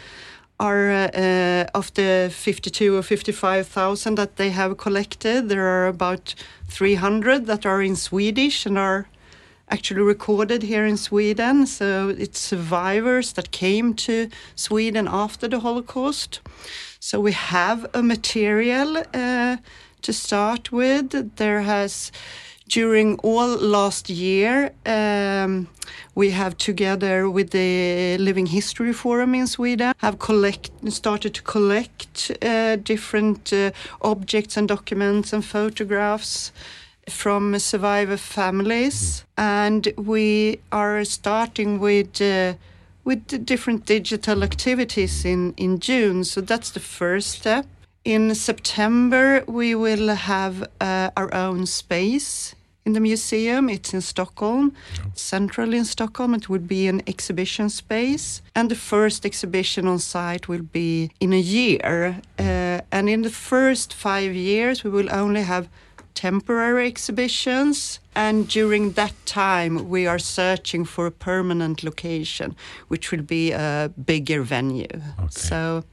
are 0.61 0.91
uh, 0.91 1.65
of 1.75 1.93
the 1.95 2.31
52 2.33 2.97
or 2.97 3.03
55,000 3.03 4.15
that 4.15 4.37
they 4.37 4.51
have 4.51 4.77
collected, 4.77 5.49
there 5.49 5.67
are 5.67 5.89
about 5.89 6.35
300 6.69 7.47
that 7.47 7.67
are 7.67 7.83
in 7.83 7.97
Swedish 7.97 8.67
and 8.67 8.79
are 8.79 9.09
actually 9.69 10.03
recorded 10.03 10.63
here 10.63 10.85
in 10.87 10.97
Sweden. 10.97 11.67
So 11.67 12.11
it's 12.11 12.39
survivors 12.39 13.33
that 13.33 13.51
came 13.51 13.95
to 13.95 14.29
Sweden 14.55 15.09
after 15.09 15.49
the 15.49 15.61
Holocaust. 15.61 16.41
So 17.01 17.21
we 17.21 17.33
have 17.33 17.87
a 17.95 18.03
material 18.03 18.99
uh, 19.15 19.57
to 20.03 20.13
start 20.13 20.71
with. 20.71 21.37
There 21.37 21.63
has, 21.63 22.13
during 22.73 23.19
all 23.19 23.59
last 23.59 24.09
year, 24.09 24.73
um, 24.87 25.69
we 26.15 26.31
have 26.31 26.57
together 26.57 27.29
with 27.29 27.51
the 27.51 28.17
Living 28.19 28.47
History 28.47 28.95
Forum 28.95 29.35
in 29.35 29.47
Sweden 29.47 29.93
have 29.99 30.19
collect 30.19 30.71
started 30.89 31.35
to 31.35 31.43
collect 31.43 32.33
uh, 32.41 32.77
different 32.77 33.53
uh, 33.53 33.73
objects 34.01 34.57
and 34.57 34.67
documents 34.69 35.35
and 35.35 35.45
photographs 35.45 36.51
from 37.11 37.59
survivor 37.59 38.17
families, 38.17 39.25
and 39.37 39.93
we 39.97 40.59
are 40.71 41.05
starting 41.05 41.79
with. 41.79 42.21
Uh, 42.21 42.55
with 43.05 43.45
different 43.45 43.85
digital 43.85 44.45
activities 44.45 45.25
in, 45.25 45.53
in 45.57 45.81
June. 45.81 46.23
So 46.23 46.41
that's 46.41 46.71
the 46.71 46.79
first 46.79 47.31
step. 47.31 47.67
In 48.05 48.33
September, 48.33 49.43
we 49.49 49.75
will 49.75 50.15
have 50.15 50.63
uh, 50.81 51.11
our 51.17 51.35
own 51.35 51.67
space 51.67 52.55
in 52.85 52.93
the 52.93 53.01
museum. 53.01 53.69
It's 53.69 53.95
in 53.95 54.01
Stockholm, 54.01 54.73
central 55.15 55.73
in 55.73 55.85
Stockholm. 55.85 56.35
It 56.35 56.49
will 56.49 56.67
be 56.67 56.89
an 56.89 57.03
exhibition 57.07 57.69
space. 57.71 58.43
And 58.55 58.71
the 58.71 58.77
first 58.77 59.25
exhibition 59.25 59.87
on 59.87 59.99
site 59.99 60.49
will 60.49 60.63
be 60.73 61.11
in 61.21 61.33
a 61.33 61.39
year. 61.39 62.21
Uh, 62.39 62.81
and 62.91 63.09
in 63.09 63.23
the 63.23 63.31
first 63.31 63.95
five 63.95 64.35
years, 64.35 64.85
we 64.85 64.91
will 64.91 65.13
only 65.13 65.43
have 65.43 65.69
temporary 66.15 66.87
exhibitions. 66.87 68.01
And 68.15 68.47
during 68.47 68.93
that 68.93 69.15
time, 69.25 69.89
we 69.89 70.07
are 70.07 70.19
searching 70.19 70.85
for 70.85 71.07
a 71.07 71.11
permanent 71.11 71.83
location, 71.83 72.55
which 72.89 73.11
will 73.11 73.23
be 73.23 73.53
a 73.53 73.91
bigger 74.05 74.43
venue. 74.43 75.01
So, 75.31 75.85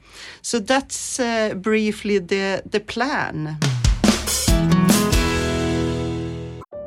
so 0.42 0.60
that's 0.60 1.20
uh, 1.20 1.54
briefly 1.56 2.20
the, 2.20 2.64
the 2.70 2.82
plan. 2.82 3.58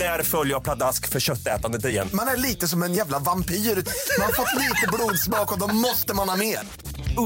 Där 0.00 0.22
följer 0.22 0.54
jag 0.54 0.64
pladask 0.64 1.08
för 1.08 1.20
köttätandet 1.20 1.84
igen. 1.84 2.08
Man 2.12 2.28
är 2.28 2.36
lite 2.36 2.68
som 2.68 2.82
en 2.82 2.94
jävla 2.94 3.18
vampyr. 3.18 3.54
Man 3.54 4.26
har 4.26 4.32
fått 4.32 4.54
lite 4.58 4.86
blodsmak 4.92 5.52
och 5.52 5.58
då 5.58 5.74
måste 5.74 6.14
man 6.14 6.28
ha 6.28 6.36
mer. 6.36 6.58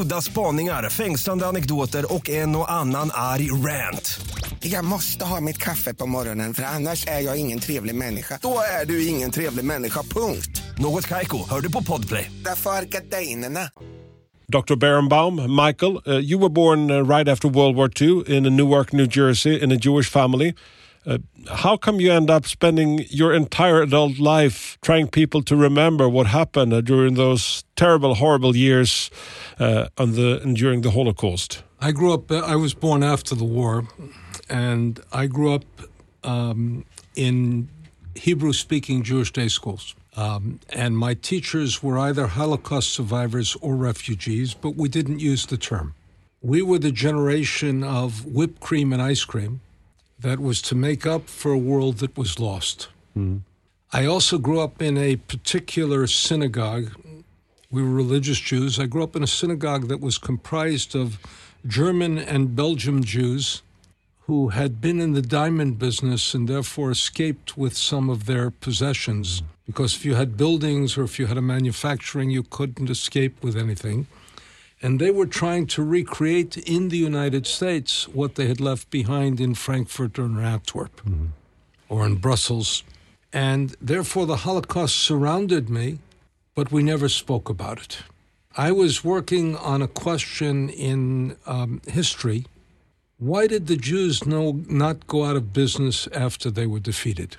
Udda 0.03 0.23
spaningar, 0.23 0.89
fängslande 0.91 1.47
anekdoter 1.47 2.15
och 2.15 2.31
en 2.31 2.57
och 2.57 2.73
annan 2.73 3.11
arg 3.13 3.51
rant. 3.51 4.21
Jag 4.61 4.85
måste 4.85 5.25
ha 5.25 5.41
mitt 5.41 5.59
kaffe 5.59 5.95
på 5.95 6.07
morgonen 6.07 6.55
för 6.55 6.63
annars 6.63 7.07
är 7.07 7.21
jag 7.21 7.37
ingen 7.41 7.61
trevlig 7.61 7.95
människa. 7.95 8.39
Då 8.43 8.59
är 8.83 8.87
du 8.87 9.07
ingen 9.07 9.31
trevlig 9.31 9.65
människa, 9.65 10.03
punkt. 10.03 10.63
Något 10.79 11.09
Kaiko, 11.09 11.49
hör 11.51 11.61
du 11.61 11.73
på 11.73 11.83
Podplay. 11.83 12.31
Därför 12.45 12.71
är 12.71 12.83
gardinerna. 12.83 13.71
Dr. 14.49 14.75
Berenbaum, 14.75 15.57
Michael, 15.65 16.01
uh, 16.07 16.21
you 16.21 16.41
were 16.41 16.49
born 16.49 16.91
uh, 16.91 17.17
right 17.17 17.29
after 17.29 17.49
World 17.49 17.77
War 17.77 17.91
II 18.03 18.37
in 18.37 18.57
Newark, 18.57 18.93
New 18.93 19.09
Jersey, 19.11 19.63
in 19.65 19.73
a 19.73 19.79
Jewish 19.81 20.11
family. 20.11 20.55
Uh, 21.07 21.19
how 21.51 21.77
come 21.77 22.01
you 22.01 22.11
end 22.11 22.31
up 22.31 22.47
spending 22.47 23.05
your 23.11 23.35
entire 23.35 23.83
adult 23.83 24.19
life 24.19 24.79
trying 24.81 25.09
people 25.09 25.43
to 25.43 25.55
remember 25.55 26.09
what 26.09 26.27
happened 26.27 26.73
uh, 26.73 26.81
during 26.81 27.15
those 27.15 27.65
terrible, 27.77 28.15
horrible 28.15 28.57
years 28.57 29.11
uh, 29.59 29.89
on 29.99 30.13
the 30.13 30.41
during 30.55 30.81
the 30.81 30.91
Holocaust? 30.91 31.63
I 31.81 31.93
grew 31.93 32.15
up. 32.15 32.31
uh, 32.31 32.39
I 32.39 32.57
was 32.57 32.73
born 32.73 33.03
after 33.03 33.35
the 33.35 33.45
war, 33.45 33.87
and 34.49 35.01
I 35.13 35.27
grew 35.27 35.53
up 35.53 35.65
um, 36.23 36.87
in 37.15 37.69
Hebrew-speaking 38.15 39.03
Jewish 39.03 39.33
day 39.33 39.49
schools. 39.49 39.95
Um, 40.17 40.61
and 40.71 40.97
my 40.97 41.15
teachers 41.15 41.83
were 41.83 41.99
either 41.99 42.29
Holocaust 42.29 42.93
survivors 42.93 43.57
or 43.61 43.75
refugees, 43.75 44.55
but 44.55 44.77
we 44.77 44.89
didn't 44.89 45.19
use 45.19 45.45
the 45.47 45.57
term. 45.57 45.95
We 46.41 46.63
were 46.63 46.79
the 46.79 46.93
generation 46.93 47.83
of 47.83 48.25
whipped 48.25 48.61
cream 48.61 48.93
and 48.93 49.03
ice 49.03 49.25
cream 49.25 49.61
that 50.25 50.41
was 50.41 50.63
to 50.63 50.75
make 50.75 51.07
up 51.07 51.29
for 51.29 51.53
a 51.53 51.59
world 51.59 51.99
that 51.99 52.17
was 52.17 52.41
lost. 52.41 52.89
Mm-hmm. 53.17 53.39
I 53.93 54.07
also 54.07 54.39
grew 54.39 54.59
up 54.59 54.81
in 54.81 54.97
a 54.97 55.17
particular 55.17 56.07
synagogue. 56.07 56.93
We 57.71 57.83
were 57.83 57.91
religious 57.91 58.41
Jews. 58.41 58.81
I 58.81 58.87
grew 58.87 59.05
up 59.05 59.15
in 59.15 59.23
a 59.23 59.29
synagogue 59.29 59.89
that 59.89 60.01
was 60.01 60.17
comprised 60.17 60.97
of 60.97 61.19
German 61.67 62.19
and 62.19 62.57
Belgian 62.57 63.05
Jews 63.05 63.63
who 64.27 64.49
had 64.49 64.81
been 64.81 64.99
in 64.99 65.13
the 65.13 65.23
diamond 65.23 65.79
business 65.79 66.33
and 66.33 66.49
therefore 66.49 66.91
escaped 66.91 67.59
with 67.59 67.77
some 67.77 68.09
of 68.09 68.25
their 68.25 68.51
possessions. 68.51 69.43
Because 69.67 69.95
if 69.95 70.07
you 70.07 70.15
had 70.15 70.39
buildings 70.39 70.97
or 70.97 71.05
if 71.05 71.19
you 71.19 71.27
had 71.27 71.37
a 71.37 71.43
manufacturing, 71.43 72.31
you 72.31 72.43
couldn't 72.43 72.89
escape 72.89 73.43
with 73.43 73.57
anything. 73.57 74.07
And 74.85 75.01
they 75.01 75.11
were 75.11 75.25
trying 75.25 75.67
to 75.69 75.83
recreate 75.83 76.59
in 76.59 76.91
the 76.91 76.99
United 76.99 77.47
States 77.47 78.07
what 78.07 78.35
they 78.35 78.49
had 78.49 78.61
left 78.61 78.91
behind 78.91 79.41
in 79.41 79.55
Frankfurt 79.55 80.19
or 80.19 80.27
in 80.27 80.39
Antwerp 80.39 81.01
or 81.89 82.05
in 82.05 82.17
Brussels. 82.17 82.85
And 83.33 83.75
therefore, 83.81 84.27
the 84.27 84.45
Holocaust 84.45 84.95
surrounded 84.97 85.71
me, 85.71 86.01
but 86.55 86.71
we 86.71 86.83
never 86.83 87.09
spoke 87.09 87.49
about 87.49 87.81
it. 87.81 88.03
I 88.59 88.73
was 88.73 89.03
working 89.03 89.57
on 89.57 89.81
a 89.81 89.89
question 89.89 90.69
in 90.69 91.39
um, 91.47 91.81
history. 91.89 92.45
Why 93.17 93.47
did 93.47 93.69
the 93.69 93.79
Jews 93.79 94.27
no, 94.27 94.61
not 94.69 95.07
go 95.07 95.25
out 95.25 95.37
of 95.37 95.55
business 95.55 96.09
after 96.09 96.51
they 96.51 96.67
were 96.67 96.79
defeated? 96.79 97.39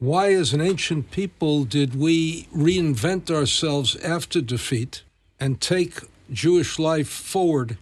Why, 0.00 0.34
as 0.34 0.52
an 0.52 0.60
ancient 0.60 1.10
people, 1.12 1.64
did 1.64 1.98
we 1.98 2.42
reinvent 2.54 3.30
ourselves 3.30 3.96
after 3.96 4.42
defeat 4.42 5.02
and 5.40 5.62
take 5.62 6.02
Jewish 6.30 6.78
life 6.78 7.08
forward 7.08 7.78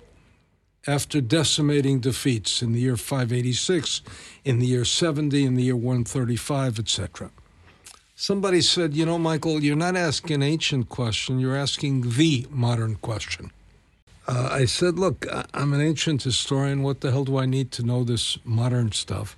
after 0.86 1.20
decimating 1.20 2.00
defeats 2.00 2.62
in 2.62 2.72
the 2.72 2.80
year 2.80 2.96
586, 2.96 4.02
in 4.44 4.58
the 4.58 4.66
year 4.66 4.84
70, 4.84 5.44
in 5.44 5.54
the 5.54 5.64
year 5.64 5.76
135, 5.76 6.78
etc.? 6.78 7.30
Somebody 8.14 8.60
said, 8.60 8.94
you 8.94 9.04
know, 9.04 9.18
Michael, 9.18 9.62
you're 9.62 9.76
not 9.76 9.96
asking 9.96 10.36
an 10.36 10.42
ancient 10.42 10.88
question, 10.88 11.38
you're 11.38 11.56
asking 11.56 12.12
the 12.16 12.46
modern 12.50 12.96
question. 12.96 13.50
Uh, 14.28 14.48
I 14.50 14.64
said, 14.64 14.98
look, 14.98 15.26
I'm 15.54 15.72
an 15.72 15.80
ancient 15.80 16.22
historian. 16.22 16.82
What 16.82 17.00
the 17.00 17.12
hell 17.12 17.24
do 17.24 17.38
I 17.38 17.46
need 17.46 17.70
to 17.72 17.84
know 17.84 18.02
this 18.02 18.38
modern 18.44 18.92
stuff? 18.92 19.36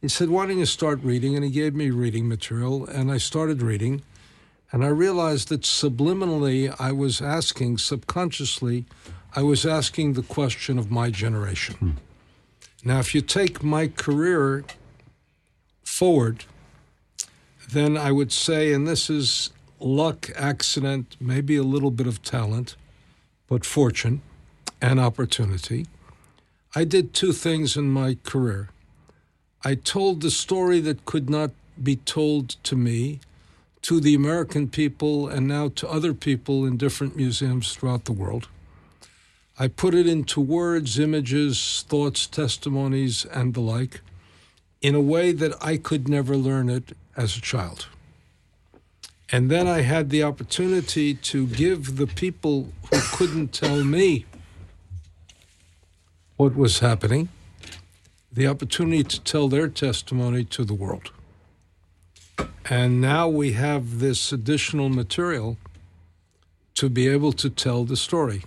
He 0.00 0.08
said, 0.08 0.30
why 0.30 0.46
don't 0.46 0.58
you 0.58 0.66
start 0.66 1.02
reading? 1.02 1.34
And 1.34 1.44
he 1.44 1.50
gave 1.50 1.74
me 1.74 1.90
reading 1.90 2.28
material, 2.28 2.86
and 2.86 3.10
I 3.10 3.18
started 3.18 3.60
reading. 3.60 4.02
And 4.72 4.82
I 4.82 4.88
realized 4.88 5.48
that 5.48 5.60
subliminally, 5.60 6.74
I 6.80 6.92
was 6.92 7.20
asking, 7.20 7.78
subconsciously, 7.78 8.86
I 9.36 9.42
was 9.42 9.66
asking 9.66 10.14
the 10.14 10.22
question 10.22 10.78
of 10.78 10.90
my 10.90 11.10
generation. 11.10 11.74
Hmm. 11.76 11.90
Now, 12.84 12.98
if 12.98 13.14
you 13.14 13.20
take 13.20 13.62
my 13.62 13.86
career 13.86 14.64
forward, 15.84 16.46
then 17.70 17.96
I 17.96 18.10
would 18.12 18.32
say, 18.32 18.72
and 18.72 18.88
this 18.88 19.08
is 19.08 19.50
luck, 19.78 20.30
accident, 20.36 21.16
maybe 21.20 21.56
a 21.56 21.62
little 21.62 21.90
bit 21.90 22.06
of 22.06 22.22
talent, 22.22 22.76
but 23.46 23.64
fortune 23.64 24.22
and 24.80 24.98
opportunity. 24.98 25.86
I 26.74 26.84
did 26.84 27.12
two 27.12 27.32
things 27.32 27.76
in 27.76 27.90
my 27.90 28.16
career. 28.24 28.70
I 29.64 29.74
told 29.74 30.22
the 30.22 30.30
story 30.30 30.80
that 30.80 31.04
could 31.04 31.30
not 31.30 31.50
be 31.80 31.96
told 31.96 32.50
to 32.64 32.74
me, 32.74 33.20
to 33.82 34.00
the 34.00 34.14
American 34.14 34.68
people, 34.68 35.28
and 35.28 35.46
now 35.46 35.68
to 35.68 35.88
other 35.88 36.14
people 36.14 36.64
in 36.64 36.76
different 36.76 37.16
museums 37.16 37.74
throughout 37.74 38.04
the 38.04 38.12
world. 38.12 38.48
I 39.58 39.68
put 39.68 39.94
it 39.94 40.06
into 40.06 40.40
words, 40.40 40.98
images, 40.98 41.84
thoughts, 41.88 42.26
testimonies, 42.26 43.24
and 43.26 43.54
the 43.54 43.60
like 43.60 44.00
in 44.80 44.94
a 44.94 45.00
way 45.00 45.32
that 45.32 45.52
I 45.62 45.76
could 45.76 46.08
never 46.08 46.36
learn 46.36 46.68
it 46.68 46.96
as 47.16 47.36
a 47.36 47.40
child. 47.40 47.86
And 49.30 49.50
then 49.50 49.66
I 49.66 49.80
had 49.82 50.10
the 50.10 50.22
opportunity 50.22 51.14
to 51.14 51.46
give 51.46 51.96
the 51.96 52.06
people 52.06 52.72
who 52.90 53.00
couldn't 53.16 53.52
tell 53.52 53.84
me 53.84 54.26
what 56.36 56.54
was 56.56 56.80
happening 56.80 57.28
the 58.32 58.46
opportunity 58.46 59.04
to 59.04 59.20
tell 59.20 59.48
their 59.48 59.68
testimony 59.68 60.44
to 60.44 60.64
the 60.64 60.74
world. 60.74 61.10
And 62.70 63.00
now 63.00 63.28
we 63.28 63.52
have 63.52 63.98
this 63.98 64.32
additional 64.32 64.88
material 64.88 65.56
to 66.74 66.88
be 66.88 67.08
able 67.08 67.32
to 67.32 67.50
tell 67.50 67.84
the 67.84 67.96
story. 67.96 68.42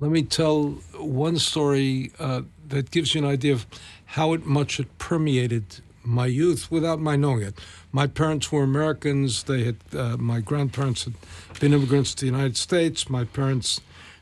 Let 0.00 0.10
me 0.10 0.22
tell 0.22 0.70
one 0.94 1.38
story 1.38 2.12
uh, 2.18 2.42
that 2.68 2.90
gives 2.90 3.14
you 3.14 3.24
an 3.24 3.30
idea 3.30 3.54
of 3.54 3.66
how 4.04 4.32
it, 4.32 4.44
much 4.44 4.78
it 4.78 4.98
permeated 4.98 5.80
my 6.04 6.26
youth 6.26 6.70
without 6.70 7.00
my 7.00 7.16
knowing 7.16 7.42
it. 7.42 7.58
My 7.92 8.06
parents 8.06 8.52
were 8.52 8.62
Americans. 8.62 9.44
They 9.44 9.64
had 9.64 9.76
uh, 9.92 10.16
my 10.16 10.40
grandparents 10.40 11.04
had 11.04 11.14
been 11.60 11.72
immigrants 11.72 12.14
to 12.14 12.20
the 12.20 12.30
United 12.30 12.56
States. 12.56 13.10
My 13.10 13.24
parents, 13.24 13.80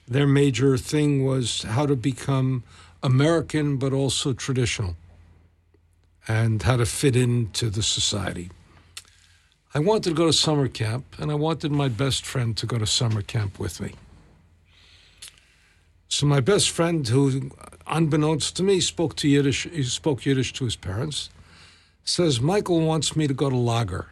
their 0.08 0.26
major 0.26 0.76
thing 0.76 1.24
was 1.24 1.62
how 1.62 1.86
to 1.86 1.96
become 1.96 2.64
American 3.02 3.76
but 3.76 3.92
also 3.92 4.32
traditional, 4.32 4.96
and 6.26 6.62
how 6.62 6.76
to 6.76 6.86
fit 6.86 7.16
into 7.16 7.70
the 7.70 7.82
society. 7.82 8.50
I 9.76 9.78
wanted 9.78 10.04
to 10.08 10.14
go 10.14 10.24
to 10.24 10.32
summer 10.32 10.68
camp, 10.68 11.04
and 11.18 11.30
I 11.30 11.34
wanted 11.34 11.70
my 11.70 11.88
best 11.88 12.24
friend 12.24 12.56
to 12.56 12.64
go 12.64 12.78
to 12.78 12.86
summer 12.86 13.20
camp 13.20 13.58
with 13.58 13.78
me. 13.78 13.92
So 16.08 16.24
my 16.24 16.40
best 16.40 16.70
friend, 16.70 17.06
who, 17.06 17.50
unbeknownst 17.86 18.56
to 18.56 18.62
me, 18.62 18.80
spoke 18.80 19.16
to 19.16 19.28
Yiddish, 19.28 19.64
he 19.64 19.82
spoke 19.82 20.24
Yiddish 20.24 20.54
to 20.54 20.64
his 20.64 20.76
parents, 20.76 21.28
says 22.04 22.40
Michael 22.40 22.80
wants 22.80 23.14
me 23.16 23.26
to 23.26 23.34
go 23.34 23.50
to 23.50 23.56
Lager. 23.56 24.06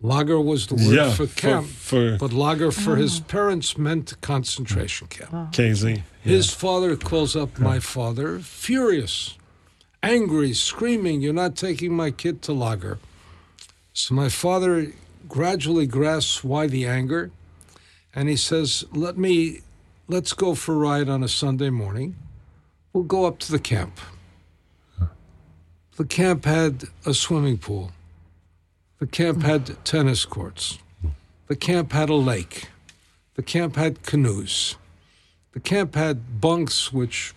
Lager 0.00 0.40
was 0.40 0.68
the 0.68 0.76
word 0.76 0.94
Yeah, 0.94 1.10
for 1.10 1.26
for- 1.26 1.40
camp, 1.40 1.66
for- 1.66 2.18
but 2.18 2.32
Lager 2.32 2.70
for 2.70 2.94
his 2.94 3.18
oh. 3.18 3.24
parents 3.24 3.76
meant 3.76 4.20
concentration 4.20 5.08
camp. 5.08 5.52
Casey. 5.52 6.04
His 6.20 6.54
father 6.54 6.94
calls 6.94 7.34
up 7.34 7.58
my 7.58 7.80
father, 7.80 8.38
furious, 8.38 9.36
angry, 10.00 10.52
screaming, 10.52 11.20
You're 11.22 11.32
not 11.32 11.56
taking 11.56 11.92
my 11.92 12.12
kid 12.12 12.40
to 12.42 12.52
Lager. 12.52 13.00
So 13.92 14.14
my 14.14 14.28
father 14.28 14.92
gradually 15.28 15.86
grasps 15.86 16.42
why 16.42 16.66
the 16.66 16.86
anger, 16.86 17.30
and 18.14 18.28
he 18.28 18.36
says, 18.36 18.84
Let 18.92 19.18
me, 19.18 19.60
let's 20.08 20.32
go 20.32 20.54
for 20.54 20.74
a 20.74 20.78
ride 20.78 21.08
on 21.08 21.22
a 21.22 21.28
Sunday 21.28 21.70
morning. 21.70 22.16
We'll 22.92 23.04
go 23.04 23.26
up 23.26 23.38
to 23.40 23.52
the 23.52 23.58
camp. 23.58 23.98
The 25.96 26.04
camp 26.04 26.44
had 26.46 26.84
a 27.04 27.12
swimming 27.12 27.58
pool. 27.58 27.92
The 28.98 29.06
camp 29.06 29.42
had 29.42 29.84
tennis 29.84 30.24
courts. 30.24 30.78
The 31.48 31.56
camp 31.56 31.92
had 31.92 32.08
a 32.08 32.14
lake. 32.14 32.68
The 33.34 33.42
camp 33.42 33.76
had 33.76 34.02
canoes. 34.02 34.76
The 35.52 35.60
camp 35.60 35.94
had 35.94 36.40
bunks 36.40 36.92
which 36.92 37.34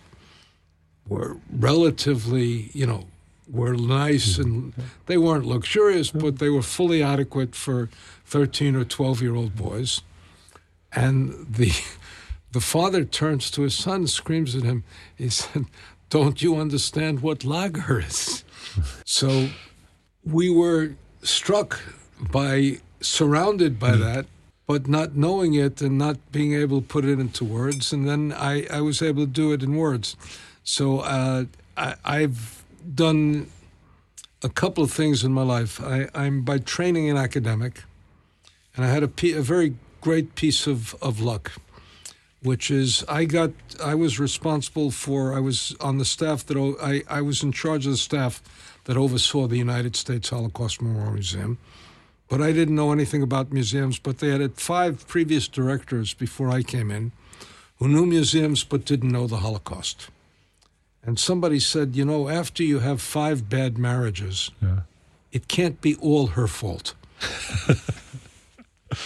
were 1.06 1.36
relatively, 1.50 2.70
you 2.72 2.86
know, 2.86 3.04
were 3.48 3.74
nice 3.74 4.38
and 4.38 4.72
they 5.06 5.16
weren't 5.16 5.46
luxurious, 5.46 6.10
but 6.10 6.38
they 6.38 6.48
were 6.48 6.62
fully 6.62 7.02
adequate 7.02 7.54
for 7.54 7.88
13 8.24 8.76
or 8.76 8.84
12 8.84 9.22
year 9.22 9.34
old 9.34 9.56
boys. 9.56 10.02
And 10.92 11.46
the 11.48 11.72
the 12.52 12.60
father 12.60 13.04
turns 13.04 13.50
to 13.52 13.62
his 13.62 13.74
son 13.74 14.06
screams 14.06 14.54
at 14.56 14.62
him. 14.62 14.84
He 15.14 15.28
said, 15.28 15.66
Don't 16.10 16.40
you 16.40 16.56
understand 16.56 17.20
what 17.20 17.44
lager 17.44 18.00
is? 18.00 18.44
so 19.04 19.48
we 20.24 20.50
were 20.50 20.94
struck 21.22 21.80
by, 22.32 22.78
surrounded 23.00 23.78
by 23.78 23.96
that, 23.96 24.26
but 24.66 24.88
not 24.88 25.16
knowing 25.16 25.54
it 25.54 25.80
and 25.82 25.98
not 25.98 26.16
being 26.32 26.54
able 26.54 26.80
to 26.80 26.86
put 26.86 27.04
it 27.04 27.18
into 27.20 27.44
words. 27.44 27.92
And 27.92 28.08
then 28.08 28.32
I, 28.32 28.66
I 28.70 28.80
was 28.80 29.02
able 29.02 29.26
to 29.26 29.30
do 29.30 29.52
it 29.52 29.62
in 29.62 29.76
words. 29.76 30.16
So 30.64 31.00
uh, 31.00 31.44
I, 31.76 31.94
I've 32.04 32.55
done 32.94 33.48
a 34.42 34.48
couple 34.48 34.84
of 34.84 34.92
things 34.92 35.24
in 35.24 35.32
my 35.32 35.42
life. 35.42 35.80
I, 35.82 36.08
I'm 36.14 36.42
by 36.42 36.58
training 36.58 37.10
an 37.10 37.16
academic, 37.16 37.82
and 38.76 38.84
I 38.84 38.88
had 38.88 39.02
a, 39.02 39.10
a 39.38 39.42
very 39.42 39.74
great 40.00 40.34
piece 40.34 40.66
of, 40.66 40.94
of 41.02 41.20
luck. 41.20 41.52
which 42.42 42.70
is 42.70 43.04
I 43.08 43.24
got 43.24 43.50
I 43.82 43.94
was 43.94 44.20
responsible 44.20 44.90
for 44.90 45.34
I 45.34 45.40
was 45.40 45.74
on 45.80 45.98
the 45.98 46.04
staff 46.04 46.46
that 46.46 46.56
I 46.80 47.02
I 47.08 47.20
was 47.22 47.42
in 47.42 47.52
charge 47.52 47.86
of 47.86 47.92
the 47.92 47.98
staff 47.98 48.42
that 48.84 48.96
oversaw 48.96 49.46
the 49.48 49.58
United 49.58 49.96
States 49.96 50.30
Holocaust 50.30 50.80
Memorial 50.80 51.14
Museum. 51.14 51.58
But 52.28 52.40
I 52.42 52.52
didn't 52.52 52.74
know 52.74 52.92
anything 52.92 53.22
about 53.22 53.52
museums, 53.52 53.98
but 53.98 54.18
they 54.18 54.30
had 54.30 54.54
five 54.54 55.06
previous 55.08 55.48
directors 55.48 56.14
before 56.14 56.50
I 56.50 56.62
came 56.62 56.90
in 56.90 57.12
who 57.78 57.88
knew 57.88 58.06
museums 58.06 58.64
but 58.64 58.84
didn't 58.84 59.12
know 59.12 59.26
the 59.26 59.38
Holocaust. 59.38 60.08
And 61.06 61.18
somebody 61.18 61.60
said, 61.60 61.94
you 61.94 62.04
know, 62.04 62.28
after 62.28 62.64
you 62.64 62.80
have 62.80 63.00
five 63.00 63.48
bad 63.48 63.78
marriages, 63.78 64.50
it 65.32 65.46
can't 65.46 65.80
be 65.80 65.94
all 65.96 66.26
her 66.28 66.48
fault. 66.48 66.94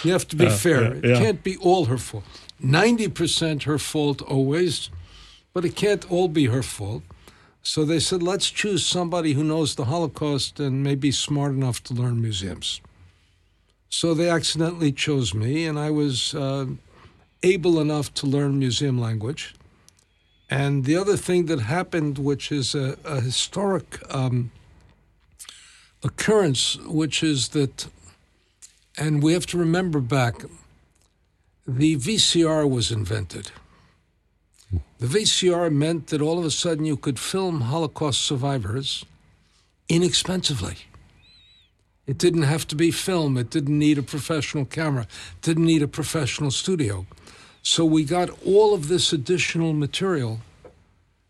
you 0.02 0.12
have 0.12 0.26
to 0.28 0.36
be 0.36 0.44
Yeah, 0.44 0.56
fair. 0.56 0.82
yeah, 0.82 0.90
it 0.90 1.04
yeah. 1.04 1.18
can't 1.18 1.42
be 1.44 1.56
all 1.58 1.84
her 1.86 1.98
fault. 1.98 2.24
90% 2.62 3.64
her 3.64 3.78
fault 3.78 4.22
always, 4.22 4.90
but 5.52 5.64
it 5.64 5.76
can't 5.76 6.10
all 6.10 6.28
be 6.28 6.46
her 6.46 6.62
fault. 6.62 7.02
So 7.62 7.84
they 7.84 8.00
said, 8.00 8.22
let's 8.22 8.50
choose 8.50 8.86
somebody 8.86 9.34
who 9.34 9.44
knows 9.44 9.74
the 9.74 9.84
Holocaust 9.84 10.58
and 10.58 10.82
may 10.82 10.94
be 10.94 11.12
smart 11.12 11.52
enough 11.52 11.82
to 11.84 11.94
learn 11.94 12.20
museums. 12.22 12.80
So 13.90 14.14
they 14.14 14.30
accidentally 14.30 14.92
chose 14.92 15.34
me, 15.34 15.66
and 15.66 15.78
I 15.78 15.90
was 15.90 16.34
uh, 16.34 16.66
able 17.42 17.80
enough 17.80 18.14
to 18.14 18.26
learn 18.26 18.58
museum 18.58 18.98
language. 18.98 19.54
And 20.50 20.84
the 20.84 20.96
other 20.96 21.16
thing 21.16 21.46
that 21.46 21.60
happened, 21.60 22.18
which 22.18 22.50
is 22.50 22.74
a, 22.74 22.98
a 23.04 23.20
historic 23.20 24.02
um, 24.12 24.50
occurrence, 26.02 26.76
which 26.86 27.22
is 27.22 27.50
that, 27.50 27.86
and 28.98 29.22
we 29.22 29.32
have 29.32 29.46
to 29.46 29.58
remember 29.58 30.00
back, 30.00 30.42
the 31.68 31.96
VCR 31.96 32.68
was 32.68 32.90
invented. 32.90 33.52
The 34.98 35.06
VCR 35.06 35.72
meant 35.72 36.08
that 36.08 36.20
all 36.20 36.38
of 36.38 36.44
a 36.44 36.50
sudden 36.50 36.84
you 36.84 36.96
could 36.96 37.18
film 37.18 37.62
Holocaust 37.62 38.20
survivors 38.22 39.04
inexpensively. 39.88 40.76
It 42.06 42.18
didn't 42.18 42.42
have 42.42 42.66
to 42.68 42.74
be 42.74 42.90
film. 42.90 43.36
It 43.36 43.50
didn't 43.50 43.78
need 43.78 43.98
a 43.98 44.02
professional 44.02 44.64
camera. 44.64 45.02
It 45.02 45.42
didn't 45.42 45.66
need 45.66 45.82
a 45.82 45.88
professional 45.88 46.50
studio. 46.50 47.06
So 47.62 47.84
we 47.84 48.04
got 48.04 48.30
all 48.44 48.74
of 48.74 48.88
this 48.88 49.12
additional 49.12 49.72
material 49.72 50.40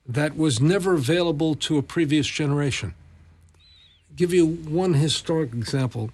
that 0.07 0.37
was 0.37 0.61
never 0.61 0.95
available 0.95 1.55
to 1.55 1.79
a 1.79 1.83
previous 1.83 2.27
generation. 2.27 2.95
Give 4.17 4.33
you 4.33 4.47
one 4.47 4.95
historic 4.95 5.53
example. 5.53 6.11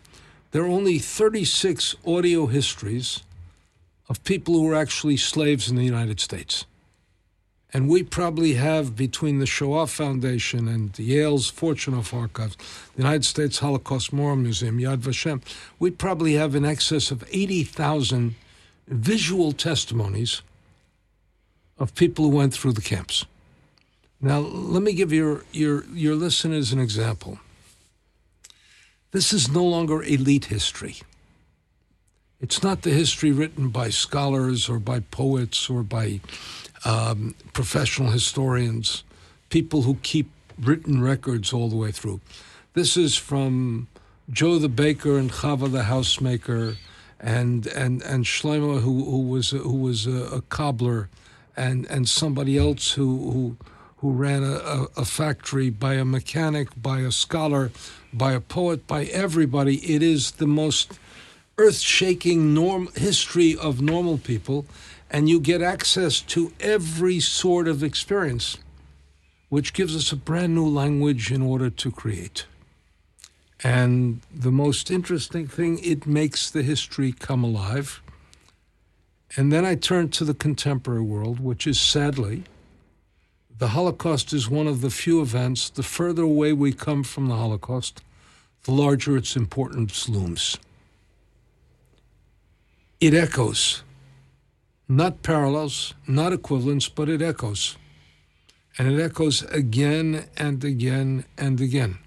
There 0.52 0.62
are 0.62 0.68
only 0.68 0.98
36 0.98 1.96
audio 2.06 2.46
histories 2.46 3.22
of 4.08 4.22
people 4.24 4.54
who 4.54 4.62
were 4.62 4.74
actually 4.74 5.16
slaves 5.16 5.68
in 5.68 5.76
the 5.76 5.84
United 5.84 6.20
States. 6.20 6.66
And 7.72 7.88
we 7.88 8.02
probably 8.02 8.54
have 8.54 8.96
between 8.96 9.38
the 9.38 9.46
Shoah 9.46 9.86
Foundation 9.86 10.68
and 10.68 10.96
Yale's 10.98 11.50
Fortunoff 11.50 12.14
Archives, 12.14 12.56
the 12.94 13.02
United 13.02 13.24
States 13.24 13.58
Holocaust 13.58 14.12
Memorial 14.12 14.36
Museum, 14.36 14.78
Yad 14.78 14.98
Vashem, 14.98 15.42
we 15.78 15.90
probably 15.90 16.34
have 16.34 16.54
in 16.54 16.64
excess 16.64 17.10
of 17.10 17.24
80,000 17.32 18.34
visual 18.88 19.52
testimonies 19.52 20.42
of 21.78 21.94
people 21.94 22.30
who 22.30 22.36
went 22.36 22.54
through 22.54 22.72
the 22.72 22.80
camps. 22.80 23.26
Now, 24.20 24.38
let 24.38 24.82
me 24.82 24.92
give 24.92 25.12
your, 25.12 25.44
your, 25.52 25.84
your 25.92 26.14
listeners 26.14 26.72
an 26.72 26.78
example. 26.78 27.38
This 29.10 29.32
is 29.32 29.50
no 29.50 29.64
longer 29.64 30.02
elite 30.02 30.46
history. 30.46 30.96
It's 32.40 32.62
not 32.62 32.82
the 32.82 32.90
history 32.90 33.32
written 33.32 33.68
by 33.68 33.90
scholars 33.90 34.68
or 34.68 34.78
by 34.78 35.00
poets 35.00 35.70
or 35.70 35.82
by 35.82 36.20
um, 36.84 37.34
professional 37.52 38.10
historians, 38.10 39.04
people 39.48 39.82
who 39.82 39.96
keep 40.02 40.30
written 40.58 41.02
records 41.02 41.52
all 41.52 41.68
the 41.68 41.76
way 41.76 41.92
through. 41.92 42.20
This 42.74 42.96
is 42.96 43.16
from 43.16 43.88
Joe 44.30 44.58
the 44.58 44.68
baker 44.68 45.18
and 45.18 45.30
Chava 45.30 45.70
the 45.70 45.84
housemaker, 45.84 46.76
and 47.20 47.66
and 47.66 48.02
and 48.02 48.24
Shlomo 48.24 48.80
who 48.80 49.04
who 49.04 49.22
was 49.28 49.52
a, 49.52 49.58
who 49.58 49.76
was 49.76 50.06
a, 50.06 50.36
a 50.36 50.42
cobbler, 50.42 51.08
and 51.56 51.86
and 51.86 52.08
somebody 52.08 52.58
else 52.58 52.92
who 52.92 53.30
who 53.32 53.56
who 53.98 54.12
ran 54.12 54.42
a, 54.44 54.56
a, 54.56 54.86
a 54.98 55.04
factory 55.04 55.70
by 55.70 55.94
a 55.94 56.04
mechanic, 56.04 56.68
by 56.80 57.00
a 57.00 57.10
scholar, 57.10 57.70
by 58.12 58.32
a 58.32 58.40
poet, 58.40 58.86
by 58.86 59.04
everybody. 59.04 59.76
It 59.94 60.02
is 60.02 60.32
the 60.32 60.46
most 60.46 60.98
earth-shaking 61.56 62.52
norm 62.52 62.88
history 62.94 63.56
of 63.56 63.80
normal 63.80 64.18
people, 64.18 64.66
and 65.10 65.30
you 65.30 65.40
get 65.40 65.62
access 65.62 66.20
to 66.20 66.52
every 66.60 67.18
sort 67.20 67.66
of 67.66 67.82
experience, 67.82 68.58
which 69.48 69.72
gives 69.72 69.96
us 69.96 70.12
a 70.12 70.16
brand 70.16 70.54
new 70.54 70.68
language 70.68 71.32
in 71.32 71.40
order 71.40 71.70
to 71.70 71.90
create. 71.90 72.44
And 73.64 74.20
the 74.34 74.52
most 74.52 74.90
interesting 74.90 75.46
thing, 75.46 75.78
it 75.78 76.06
makes 76.06 76.50
the 76.50 76.62
history 76.62 77.12
come 77.12 77.42
alive. 77.42 78.02
And 79.36 79.52
then 79.52 79.64
I 79.64 79.74
turn 79.74 80.10
to 80.10 80.24
the 80.24 80.34
contemporary 80.34 81.02
world, 81.02 81.40
which 81.40 81.66
is 81.66 81.80
sadly, 81.80 82.44
the 83.58 83.68
Holocaust 83.68 84.34
is 84.34 84.50
one 84.50 84.66
of 84.66 84.82
the 84.82 84.90
few 84.90 85.22
events, 85.22 85.70
the 85.70 85.82
further 85.82 86.22
away 86.22 86.52
we 86.52 86.72
come 86.72 87.02
from 87.02 87.28
the 87.28 87.36
Holocaust, 87.36 88.02
the 88.64 88.72
larger 88.72 89.16
its 89.16 89.34
importance 89.34 90.08
looms. 90.08 90.58
It 93.00 93.14
echoes, 93.14 93.82
not 94.88 95.22
parallels, 95.22 95.94
not 96.06 96.34
equivalents, 96.34 96.88
but 96.88 97.08
it 97.08 97.22
echoes. 97.22 97.76
And 98.78 98.92
it 98.92 99.02
echoes 99.02 99.42
again 99.44 100.26
and 100.36 100.62
again 100.62 101.24
and 101.38 101.60
again. 101.60 101.98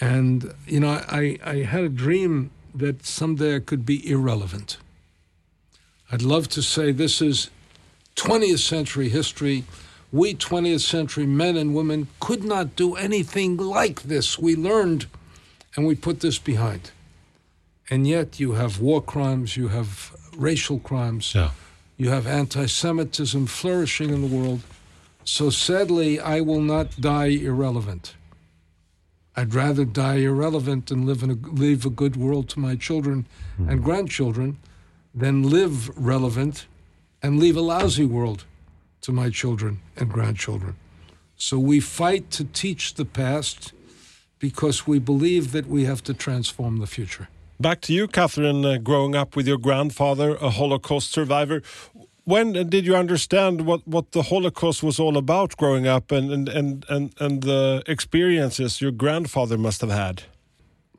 And, 0.00 0.54
you 0.66 0.80
know, 0.80 1.02
I, 1.08 1.38
I 1.44 1.56
had 1.62 1.84
a 1.84 1.88
dream 1.88 2.50
that 2.74 3.04
someday 3.04 3.56
I 3.56 3.60
could 3.60 3.84
be 3.84 4.08
irrelevant. 4.08 4.78
I'd 6.10 6.22
love 6.22 6.48
to 6.48 6.62
say 6.62 6.92
this 6.92 7.20
is 7.20 7.50
20th 8.16 8.60
century 8.60 9.08
history. 9.08 9.64
We 10.12 10.34
20th 10.34 10.80
century 10.80 11.26
men 11.26 11.56
and 11.56 11.74
women 11.74 12.08
could 12.20 12.44
not 12.44 12.76
do 12.76 12.94
anything 12.94 13.56
like 13.56 14.02
this. 14.02 14.38
We 14.38 14.56
learned 14.56 15.06
and 15.76 15.86
we 15.86 15.94
put 15.94 16.20
this 16.20 16.38
behind. 16.38 16.92
And 17.90 18.06
yet 18.06 18.38
you 18.40 18.52
have 18.52 18.80
war 18.80 19.02
crimes, 19.02 19.56
you 19.56 19.68
have 19.68 20.14
racial 20.36 20.78
crimes, 20.78 21.34
Yeah. 21.34 21.50
you 21.96 22.10
have 22.10 22.26
anti 22.26 22.66
Semitism 22.66 23.46
flourishing 23.46 24.10
in 24.10 24.20
the 24.22 24.34
world. 24.36 24.60
So 25.24 25.50
sadly, 25.50 26.18
I 26.20 26.40
will 26.40 26.62
not 26.62 26.98
die 27.00 27.26
irrelevant. 27.26 28.14
I'd 29.38 29.54
rather 29.54 29.84
die 29.84 30.16
irrelevant 30.16 30.90
and 30.90 31.06
live 31.06 31.22
in 31.22 31.30
a, 31.30 31.38
leave 31.64 31.86
a 31.86 31.90
good 31.90 32.16
world 32.16 32.48
to 32.48 32.58
my 32.58 32.74
children 32.74 33.24
and 33.68 33.84
grandchildren 33.84 34.58
than 35.14 35.48
live 35.48 35.96
relevant 35.96 36.66
and 37.22 37.38
leave 37.38 37.56
a 37.56 37.60
lousy 37.60 38.04
world 38.04 38.40
to 39.02 39.12
my 39.12 39.30
children 39.30 39.78
and 39.96 40.10
grandchildren. 40.10 40.74
So 41.36 41.56
we 41.56 41.78
fight 41.78 42.32
to 42.32 42.44
teach 42.62 42.94
the 42.94 43.04
past 43.04 43.72
because 44.40 44.88
we 44.88 44.98
believe 44.98 45.52
that 45.52 45.66
we 45.68 45.84
have 45.84 46.02
to 46.04 46.14
transform 46.14 46.78
the 46.78 46.88
future. 46.88 47.28
Back 47.60 47.80
to 47.82 47.92
you, 47.92 48.08
Catherine, 48.08 48.64
uh, 48.64 48.78
growing 48.78 49.14
up 49.14 49.36
with 49.36 49.46
your 49.46 49.58
grandfather, 49.58 50.34
a 50.36 50.50
Holocaust 50.50 51.12
survivor. 51.12 51.62
When 52.28 52.52
did 52.68 52.84
you 52.84 52.94
understand 52.94 53.62
what, 53.62 53.80
what 53.88 54.12
the 54.12 54.22
Holocaust 54.22 54.82
was 54.82 55.00
all 55.00 55.16
about 55.16 55.56
growing 55.56 55.86
up 55.86 56.12
and, 56.12 56.30
and, 56.30 56.48
and, 56.48 56.84
and, 56.90 57.14
and 57.18 57.42
the 57.42 57.82
experiences 57.86 58.82
your 58.82 58.92
grandfather 58.92 59.56
must 59.56 59.80
have 59.80 59.90
had? 59.90 60.24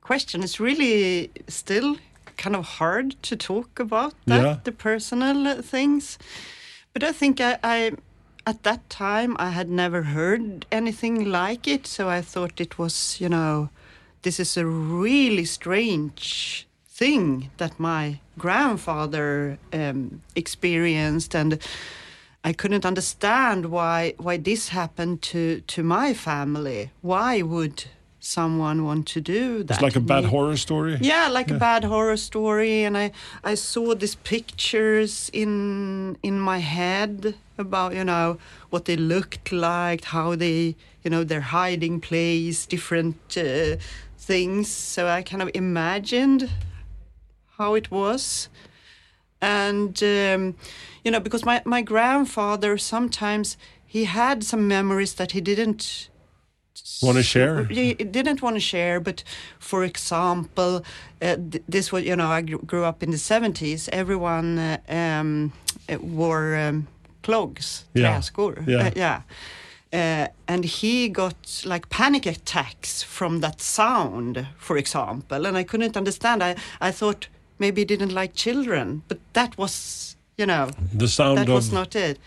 question 0.02 0.42
It's 0.42 0.60
really 0.60 1.30
still 1.48 1.98
kind 2.38 2.56
of 2.56 2.66
hard 2.80 3.16
to 3.22 3.36
talk 3.36 3.80
about 3.80 4.14
that 4.26 4.42
Yeah. 4.44 4.58
the 4.64 4.72
personal 4.72 5.62
things 5.62 6.18
but 6.94 7.04
i 7.04 7.12
think 7.12 7.40
I, 7.40 7.58
I 7.64 7.92
at 8.48 8.64
that 8.64 8.90
time 8.90 9.36
i 9.38 9.50
had 9.50 9.70
never 9.70 10.02
heard 10.02 10.66
anything 10.72 11.26
like 11.32 11.68
it 11.68 11.86
so 11.86 12.10
i 12.10 12.22
thought 12.22 12.60
it 12.62 12.80
was 12.80 13.22
you 13.22 13.30
know 13.30 13.70
this 14.22 14.40
is 14.40 14.58
a 14.58 14.66
really 14.66 15.46
strange 15.46 16.66
thing 17.00 17.50
that 17.58 17.80
my 17.80 18.20
grandfather 18.38 19.58
um, 19.72 20.22
experienced 20.36 21.34
and 21.34 21.58
I 22.44 22.54
couldn't 22.54 22.86
understand 22.86 23.66
why 23.66 24.14
why 24.26 24.38
this 24.38 24.70
happened 24.70 25.22
to 25.32 25.42
to 25.76 25.84
my 25.84 26.14
family. 26.14 26.82
Why 27.02 27.42
would 27.42 27.78
someone 28.20 28.80
want 28.84 29.06
to 29.16 29.22
do 29.22 29.64
that? 29.64 29.76
It's 29.76 29.88
like 29.90 30.00
a 30.04 30.08
bad 30.14 30.24
Me- 30.24 30.30
horror 30.30 30.58
story. 30.58 30.98
Yeah, 31.02 31.28
like 31.38 31.52
a 31.52 31.60
bad 31.70 31.84
horror 31.84 32.18
story, 32.18 32.86
and 32.88 32.96
I 32.98 33.12
I 33.52 33.56
saw 33.56 33.96
these 33.96 34.16
pictures 34.34 35.30
in 35.34 35.52
in 36.22 36.40
my 36.52 36.60
head 36.78 37.36
about 37.58 37.94
you 37.94 38.06
know 38.12 38.38
what 38.72 38.84
they 38.86 38.98
looked 38.98 39.52
like, 39.52 40.02
how 40.16 40.36
they 40.36 40.76
you 41.04 41.10
know 41.14 41.24
their 41.26 41.46
hiding 41.60 42.02
place, 42.02 42.66
different 42.66 43.18
uh, 43.38 43.76
things. 44.18 44.68
So 44.94 45.02
I 45.18 45.22
kind 45.24 45.42
of 45.42 45.50
imagined 45.54 46.50
how 47.60 47.76
it 47.76 47.92
was, 47.92 48.50
and 49.42 50.02
um, 50.04 50.56
you 51.04 51.12
know 51.12 51.20
because 51.20 51.46
my 51.46 51.62
my 51.66 51.82
grandfather 51.84 52.78
sometimes 52.78 53.58
he 53.86 54.06
had 54.06 54.44
some 54.44 54.68
memories 54.68 55.14
that 55.16 55.32
he 55.32 55.42
didn't 55.42 56.10
Want 57.04 57.18
to 57.18 57.24
share? 57.24 57.64
he 57.66 57.94
didn't 57.94 58.42
want 58.42 58.56
to 58.56 58.60
share, 58.60 59.00
but 59.00 59.24
for 59.60 59.84
example, 59.84 60.82
uh, 61.22 61.36
th- 61.52 61.64
this 61.72 61.92
was 61.92 62.04
you 62.04 62.16
know 62.16 62.28
I 62.38 62.42
grew 62.42 62.84
up 62.86 63.04
in 63.04 63.12
the 63.12 63.18
seventies. 63.18 63.90
Everyone 63.92 64.58
uh, 64.60 64.78
um, 64.90 65.52
uh, 65.90 65.98
wore 66.02 66.56
um, 66.70 66.88
clogs, 67.24 67.86
Yeah. 67.94 68.16
träskor. 68.18 68.64
Yeah. 68.68 68.88
Uh, 68.88 68.92
yeah. 68.96 69.22
Uh, 69.94 70.28
and 70.48 70.66
he 70.66 71.10
got 71.10 71.64
like 71.66 71.88
panic 71.90 72.26
attacks 72.26 73.04
from 73.04 73.40
that 73.42 73.62
sound, 73.62 74.46
for 74.58 74.78
example. 74.78 75.46
And 75.48 75.58
I 75.58 75.64
couldn't 75.64 75.98
understand. 75.98 76.44
I, 76.44 76.56
I 76.90 76.92
thought 76.92 77.28
maybe 77.60 77.86
didn't 77.86 78.14
like 78.14 78.34
children, 78.34 79.04
but 79.08 79.20
that 79.34 79.58
was, 79.58 80.16
you 80.38 80.46
know, 80.46 80.70
The 80.98 81.08
sound 81.08 81.38
that 81.38 81.48
of 81.50 81.54
was 81.54 81.72
not 81.72 81.96
it. 81.96 82.18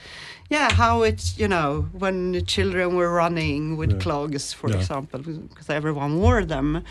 Yeah, 0.51 0.71
how 0.75 1.03
it's 1.03 1.38
you 1.38 1.49
know 1.49 1.87
when 1.99 2.33
the 2.33 2.42
children 2.42 2.95
were 2.95 3.11
running 3.11 3.77
with 3.79 4.01
clogs, 4.03 4.53
for 4.53 4.68
Yeah. 4.71 4.77
example, 4.77 5.21
because 5.21 5.71
everyone 5.71 6.18
wore 6.21 6.45
them, 6.45 6.77
uh, 6.77 6.83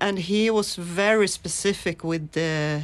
and 0.00 0.18
he 0.18 0.50
was 0.50 0.76
very 0.76 1.28
specific 1.28 2.02
with 2.02 2.32
the, 2.32 2.80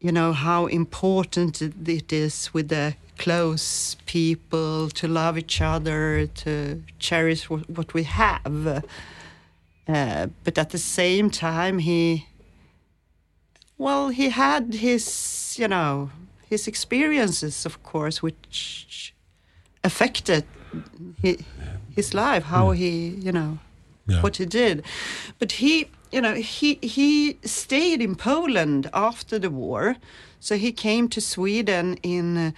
you 0.00 0.10
know, 0.12 0.32
how 0.32 0.66
important 0.66 1.60
it- 1.62 1.88
it 1.88 2.12
is 2.12 2.50
with 2.54 2.68
the 2.68 2.94
close 3.18 3.96
people 4.06 4.88
to 4.90 5.06
love 5.06 5.38
each 5.38 5.60
other, 5.60 6.26
to 6.44 6.82
cherish 6.98 7.50
what, 7.50 7.68
what 7.70 7.92
we 7.94 8.02
have. 8.04 8.82
Uh, 9.86 10.26
but 10.44 10.56
at 10.58 10.70
the 10.70 10.78
same 10.78 11.28
time, 11.30 11.78
he, 11.78 12.26
well, 13.78 14.08
he 14.08 14.30
had 14.30 14.74
his, 14.74 15.56
you 15.58 15.68
know, 15.68 16.10
his 16.50 16.66
experiences, 16.68 17.66
of 17.66 17.82
course, 17.82 18.22
which 18.22 19.14
affected 19.82 20.44
hi 21.22 21.36
his 21.96 22.12
life, 22.12 22.44
how 22.44 22.72
he, 22.72 22.90
you 23.24 23.32
know, 23.32 23.58
Yeah. 24.06 24.20
what 24.22 24.36
he 24.36 24.46
did. 24.46 24.82
But 25.38 25.52
he, 25.52 25.86
you 26.12 26.20
know, 26.20 26.34
he 26.34 26.78
he 26.82 27.36
stayed 27.44 28.00
in 28.02 28.16
Poland 28.16 28.90
after 28.92 29.38
the 29.40 29.48
war, 29.50 29.96
so 30.40 30.56
he 30.56 30.72
came 30.72 31.08
to 31.08 31.20
Sweden 31.20 31.96
in. 32.02 32.36
Uh, 32.36 32.50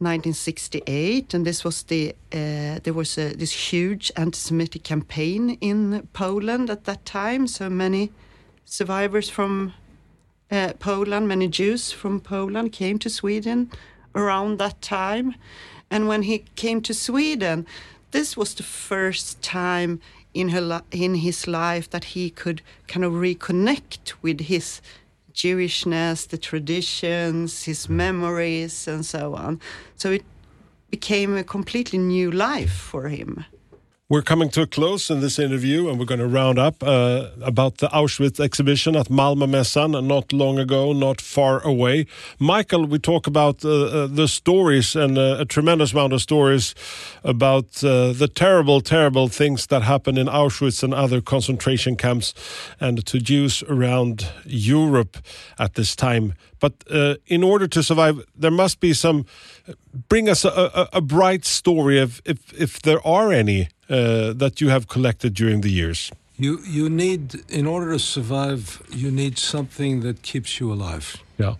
1968, 0.00 1.34
and 1.34 1.44
this 1.44 1.64
was 1.64 1.82
the 1.82 2.14
uh, 2.32 2.78
there 2.84 2.94
was 2.94 3.18
a, 3.18 3.34
this 3.34 3.72
huge 3.72 4.12
anti-Semitic 4.16 4.84
campaign 4.84 5.58
in 5.60 6.06
Poland 6.12 6.70
at 6.70 6.84
that 6.84 7.04
time. 7.04 7.46
So 7.48 7.68
many 7.68 8.10
survivors 8.64 9.28
from 9.28 9.72
uh, 10.50 10.72
Poland, 10.78 11.28
many 11.28 11.48
Jews 11.48 11.92
from 11.92 12.20
Poland 12.20 12.72
came 12.72 12.98
to 12.98 13.10
Sweden 13.10 13.70
around 14.14 14.58
that 14.58 14.80
time. 14.80 15.34
And 15.90 16.08
when 16.08 16.22
he 16.22 16.44
came 16.56 16.80
to 16.82 16.94
Sweden, 16.94 17.66
this 18.10 18.36
was 18.36 18.54
the 18.54 18.62
first 18.62 19.42
time 19.42 20.00
in, 20.34 20.50
her, 20.50 20.82
in 20.90 21.16
his 21.16 21.46
life 21.46 21.90
that 21.90 22.04
he 22.04 22.30
could 22.30 22.62
kind 22.86 23.04
of 23.04 23.12
reconnect 23.12 24.12
with 24.22 24.40
his 24.40 24.80
Jewishness, 25.32 26.26
the 26.26 26.38
traditions, 26.38 27.64
his 27.64 27.88
memories, 27.88 28.88
and 28.88 29.06
so 29.06 29.34
on. 29.34 29.60
So 29.96 30.10
it 30.10 30.24
became 30.90 31.36
a 31.36 31.44
completely 31.44 31.98
new 31.98 32.30
life 32.30 32.72
for 32.72 33.08
him. 33.08 33.44
We're 34.10 34.22
coming 34.22 34.48
to 34.52 34.62
a 34.62 34.66
close 34.66 35.10
in 35.10 35.20
this 35.20 35.38
interview, 35.38 35.90
and 35.90 35.98
we're 35.98 36.06
going 36.06 36.20
to 36.20 36.26
round 36.26 36.58
up 36.58 36.82
uh, 36.82 37.26
about 37.42 37.76
the 37.76 37.88
Auschwitz 37.88 38.40
exhibition 38.40 38.96
at 38.96 39.08
Malmö 39.08 39.46
Mässan 39.46 40.02
not 40.02 40.32
long 40.32 40.58
ago, 40.58 40.94
not 40.94 41.20
far 41.20 41.60
away. 41.60 42.06
Michael, 42.38 42.86
we 42.86 42.98
talk 42.98 43.26
about 43.26 43.62
uh, 43.66 43.68
uh, 43.68 44.06
the 44.06 44.26
stories 44.26 44.96
and 44.96 45.18
uh, 45.18 45.36
a 45.40 45.44
tremendous 45.44 45.92
amount 45.92 46.14
of 46.14 46.22
stories 46.22 46.74
about 47.22 47.84
uh, 47.84 48.14
the 48.14 48.30
terrible, 48.34 48.80
terrible 48.80 49.28
things 49.28 49.66
that 49.66 49.82
happened 49.82 50.16
in 50.16 50.26
Auschwitz 50.26 50.82
and 50.82 50.94
other 50.94 51.20
concentration 51.20 51.94
camps 51.94 52.32
and 52.80 53.04
to 53.04 53.18
Jews 53.18 53.62
around 53.64 54.26
Europe 54.46 55.18
at 55.58 55.74
this 55.74 55.94
time. 55.94 56.32
But 56.60 56.72
uh, 56.90 57.16
in 57.26 57.44
order 57.44 57.68
to 57.68 57.82
survive, 57.82 58.24
there 58.34 58.50
must 58.50 58.80
be 58.80 58.94
some. 58.94 59.26
Bring 60.08 60.30
us 60.30 60.46
a, 60.46 60.48
a, 60.48 60.88
a 60.94 61.00
bright 61.02 61.44
story, 61.44 62.00
of, 62.00 62.22
if 62.24 62.58
if 62.58 62.80
there 62.80 63.06
are 63.06 63.32
any 63.34 63.68
uh, 63.90 64.32
that 64.34 64.60
you 64.60 64.68
have 64.70 64.86
collected 64.86 65.34
during 65.34 65.62
the 65.62 65.70
years. 65.70 66.10
You 66.36 66.60
you 66.64 66.88
need 66.88 67.42
in 67.48 67.66
order 67.66 67.92
to 67.92 67.98
survive, 67.98 68.82
you 68.90 69.10
need 69.10 69.38
something 69.38 70.02
that 70.02 70.22
keeps 70.22 70.60
you 70.60 70.72
alive. 70.72 71.16
Yeah. 71.36 71.54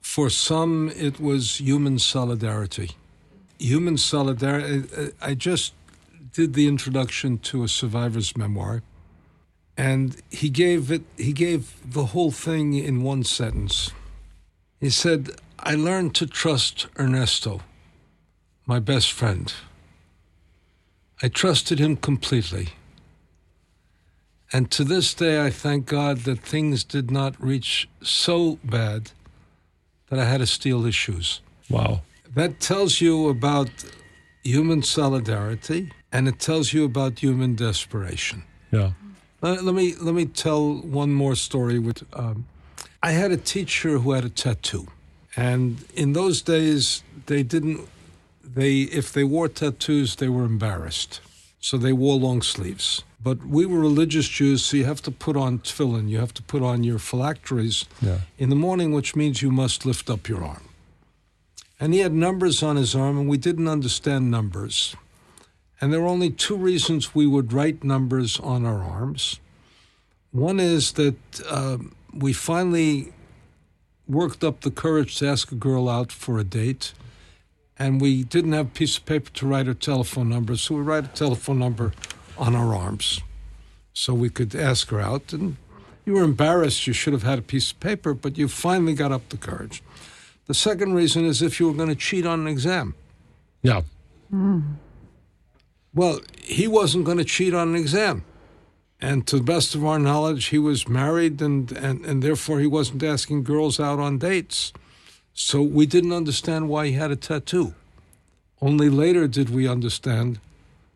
For 0.00 0.30
some, 0.30 0.92
it 0.94 1.18
was 1.18 1.58
human 1.60 1.98
solidarity. 1.98 2.90
Human 3.58 3.96
solidarity. 3.96 5.12
I 5.20 5.34
just 5.34 5.72
did 6.32 6.52
the 6.54 6.68
introduction 6.68 7.38
to 7.38 7.64
a 7.64 7.68
survivor's 7.68 8.36
memoir, 8.36 8.82
and 9.76 10.16
he 10.30 10.50
gave 10.50 10.92
it. 10.92 11.02
He 11.16 11.32
gave 11.32 11.62
the 11.92 12.06
whole 12.12 12.30
thing 12.30 12.74
in 12.74 13.02
one 13.02 13.24
sentence. 13.24 13.92
He 14.80 14.90
said, 14.90 15.30
"I 15.58 15.74
learned 15.74 16.14
to 16.14 16.26
trust 16.26 16.86
Ernesto, 16.98 17.60
my 18.66 18.78
best 18.78 19.10
friend. 19.12 19.52
I 21.22 21.28
trusted 21.28 21.78
him 21.78 21.96
completely." 21.96 22.68
And 24.52 24.70
to 24.70 24.84
this 24.84 25.14
day, 25.14 25.44
I 25.44 25.50
thank 25.50 25.86
God 25.86 26.18
that 26.18 26.38
things 26.40 26.84
did 26.84 27.10
not 27.10 27.34
reach 27.40 27.88
so 28.02 28.58
bad 28.62 29.10
that 30.08 30.18
I 30.18 30.24
had 30.24 30.38
to 30.38 30.46
steal 30.46 30.82
his 30.82 30.94
shoes. 30.94 31.40
Wow. 31.68 32.02
That 32.34 32.60
tells 32.60 33.00
you 33.00 33.28
about 33.28 33.70
human 34.44 34.82
solidarity 34.82 35.90
and 36.12 36.28
it 36.28 36.38
tells 36.38 36.72
you 36.72 36.84
about 36.84 37.18
human 37.18 37.56
desperation. 37.56 38.44
Yeah. 38.70 38.92
Let, 39.42 39.64
let 39.64 39.74
me 39.74 39.94
let 40.00 40.14
me 40.14 40.26
tell 40.26 40.74
one 40.74 41.12
more 41.12 41.34
story. 41.34 41.78
With 41.78 42.04
um, 42.12 42.46
I 43.02 43.10
had 43.10 43.32
a 43.32 43.36
teacher 43.36 43.98
who 43.98 44.12
had 44.12 44.24
a 44.24 44.30
tattoo, 44.30 44.86
and 45.36 45.84
in 45.94 46.12
those 46.14 46.42
days 46.42 47.02
they 47.26 47.42
didn't. 47.42 47.88
They 48.54 48.82
if 48.82 49.12
they 49.12 49.24
wore 49.24 49.48
tattoos, 49.48 50.16
they 50.16 50.28
were 50.28 50.44
embarrassed, 50.44 51.20
so 51.60 51.76
they 51.76 51.92
wore 51.92 52.16
long 52.16 52.42
sleeves. 52.42 53.02
But 53.22 53.44
we 53.44 53.66
were 53.66 53.80
religious 53.80 54.28
Jews, 54.28 54.64
so 54.64 54.76
you 54.76 54.84
have 54.84 55.02
to 55.02 55.10
put 55.10 55.36
on 55.36 55.58
tefillin. 55.58 56.08
You 56.08 56.18
have 56.18 56.32
to 56.34 56.42
put 56.42 56.62
on 56.62 56.84
your 56.84 56.98
phylacteries 57.00 57.86
Yeah. 58.00 58.20
in 58.38 58.50
the 58.50 58.56
morning, 58.56 58.92
which 58.92 59.16
means 59.16 59.42
you 59.42 59.50
must 59.50 59.84
lift 59.84 60.08
up 60.08 60.28
your 60.28 60.44
arm. 60.44 60.68
And 61.80 61.92
he 61.92 62.00
had 62.00 62.12
numbers 62.12 62.62
on 62.62 62.76
his 62.76 62.94
arm, 62.94 63.18
and 63.18 63.28
we 63.28 63.36
didn't 63.36 63.68
understand 63.68 64.30
numbers. 64.30 64.94
And 65.80 65.92
there 65.92 66.00
are 66.02 66.06
only 66.08 66.30
two 66.30 66.56
reasons 66.56 67.14
we 67.14 67.26
would 67.26 67.52
write 67.52 67.82
numbers 67.84 68.38
on 68.40 68.64
our 68.64 68.82
arms. 68.82 69.40
One 70.30 70.60
is 70.60 70.92
that 70.92 71.16
um, 71.50 71.94
we 72.14 72.32
finally 72.32 73.12
worked 74.06 74.44
up 74.44 74.60
the 74.60 74.70
courage 74.70 75.16
to 75.18 75.26
ask 75.28 75.50
a 75.52 75.56
girl 75.56 75.88
out 75.88 76.12
for 76.12 76.38
a 76.38 76.44
date, 76.44 76.92
and 77.78 78.00
we 78.00 78.24
didn't 78.24 78.52
have 78.52 78.66
a 78.66 78.70
piece 78.70 78.96
of 78.96 79.06
paper 79.06 79.30
to 79.30 79.46
write 79.46 79.66
her 79.66 79.74
telephone 79.74 80.28
number, 80.28 80.56
so 80.56 80.74
we 80.74 80.82
write 80.82 81.04
a 81.04 81.08
telephone 81.08 81.58
number 81.58 81.92
on 82.38 82.54
our 82.54 82.74
arms 82.74 83.20
so 83.92 84.14
we 84.14 84.28
could 84.28 84.54
ask 84.54 84.88
her 84.90 85.00
out. 85.00 85.32
And 85.32 85.56
you 86.04 86.14
were 86.14 86.22
embarrassed, 86.22 86.86
you 86.86 86.92
should 86.92 87.12
have 87.12 87.22
had 87.22 87.38
a 87.38 87.42
piece 87.42 87.72
of 87.72 87.80
paper, 87.80 88.14
but 88.14 88.38
you 88.38 88.48
finally 88.48 88.94
got 88.94 89.12
up 89.12 89.28
the 89.28 89.36
courage. 89.36 89.82
The 90.46 90.54
second 90.54 90.94
reason 90.94 91.24
is 91.24 91.42
if 91.42 91.58
you 91.58 91.68
were 91.68 91.76
going 91.76 91.88
to 91.88 91.94
cheat 91.94 92.24
on 92.24 92.40
an 92.40 92.46
exam. 92.46 92.94
Yeah. 93.62 93.82
Hmm. 94.30 94.60
Well, 95.92 96.20
he 96.42 96.68
wasn't 96.68 97.04
going 97.04 97.18
to 97.18 97.24
cheat 97.24 97.54
on 97.54 97.68
an 97.68 97.74
exam. 97.74 98.24
And 99.00 99.26
to 99.26 99.36
the 99.36 99.42
best 99.42 99.74
of 99.74 99.84
our 99.84 99.98
knowledge, 99.98 100.46
he 100.46 100.58
was 100.58 100.88
married 100.88 101.42
and, 101.42 101.72
and, 101.72 102.04
and 102.04 102.22
therefore 102.22 102.60
he 102.60 102.66
wasn't 102.66 103.02
asking 103.02 103.44
girls 103.44 103.80
out 103.80 103.98
on 103.98 104.18
dates. 104.18 104.72
So 105.38 105.60
we 105.60 105.84
didn't 105.84 106.12
understand 106.12 106.70
why 106.70 106.86
he 106.86 106.92
had 106.92 107.10
a 107.10 107.16
tattoo. 107.16 107.74
Only 108.62 108.88
later 108.88 109.28
did 109.28 109.50
we 109.50 109.68
understand 109.68 110.38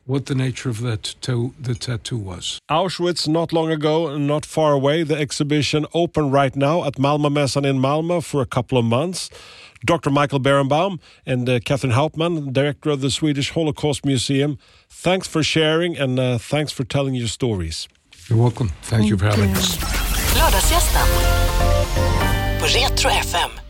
what 0.07 0.25
the 0.27 0.35
nature 0.35 0.71
of 0.71 0.81
that 0.81 1.03
tattoo, 1.03 1.53
the 1.61 1.75
tattoo 1.75 2.17
was. 2.17 2.59
Auschwitz 2.71 3.29
not 3.29 3.53
long 3.53 3.71
ago, 3.71 4.17
not 4.17 4.47
far 4.47 4.73
away. 4.73 5.03
The 5.03 5.17
exhibition 5.17 5.85
open 5.93 6.31
right 6.31 6.57
now 6.57 6.85
at 6.85 6.95
Malmö 6.95 7.29
Mässan 7.29 7.67
in 7.67 7.79
Malmö 7.79 8.25
for 8.25 8.41
a 8.41 8.47
couple 8.47 8.79
of 8.79 8.85
months. 8.87 9.29
Dr. 9.85 10.11
Michael 10.11 10.41
Berenbaum 10.41 11.01
and 11.27 11.47
uh, 11.47 11.61
Catherine 11.61 11.93
Hauptman, 11.93 12.51
director 12.53 12.89
of 12.89 13.03
the 13.03 13.11
Swedish 13.11 13.51
Holocaust 13.51 14.07
Museum. 14.07 14.59
Thanks 14.89 15.29
for 15.29 15.43
sharing 15.43 15.99
and 15.99 16.19
uh, 16.19 16.39
thanks 16.39 16.73
for 16.73 16.85
telling 16.85 17.15
your 17.15 17.29
stories. 17.29 17.89
You're 18.29 18.39
welcome. 18.39 18.71
Thank, 18.83 19.07
you 19.11 19.19
for 19.19 19.27
having 19.27 19.51
us. 19.51 19.79
Lördagsgästen 20.35 21.07
på 22.61 22.67
Retro 22.67 23.11
FM. 23.11 23.70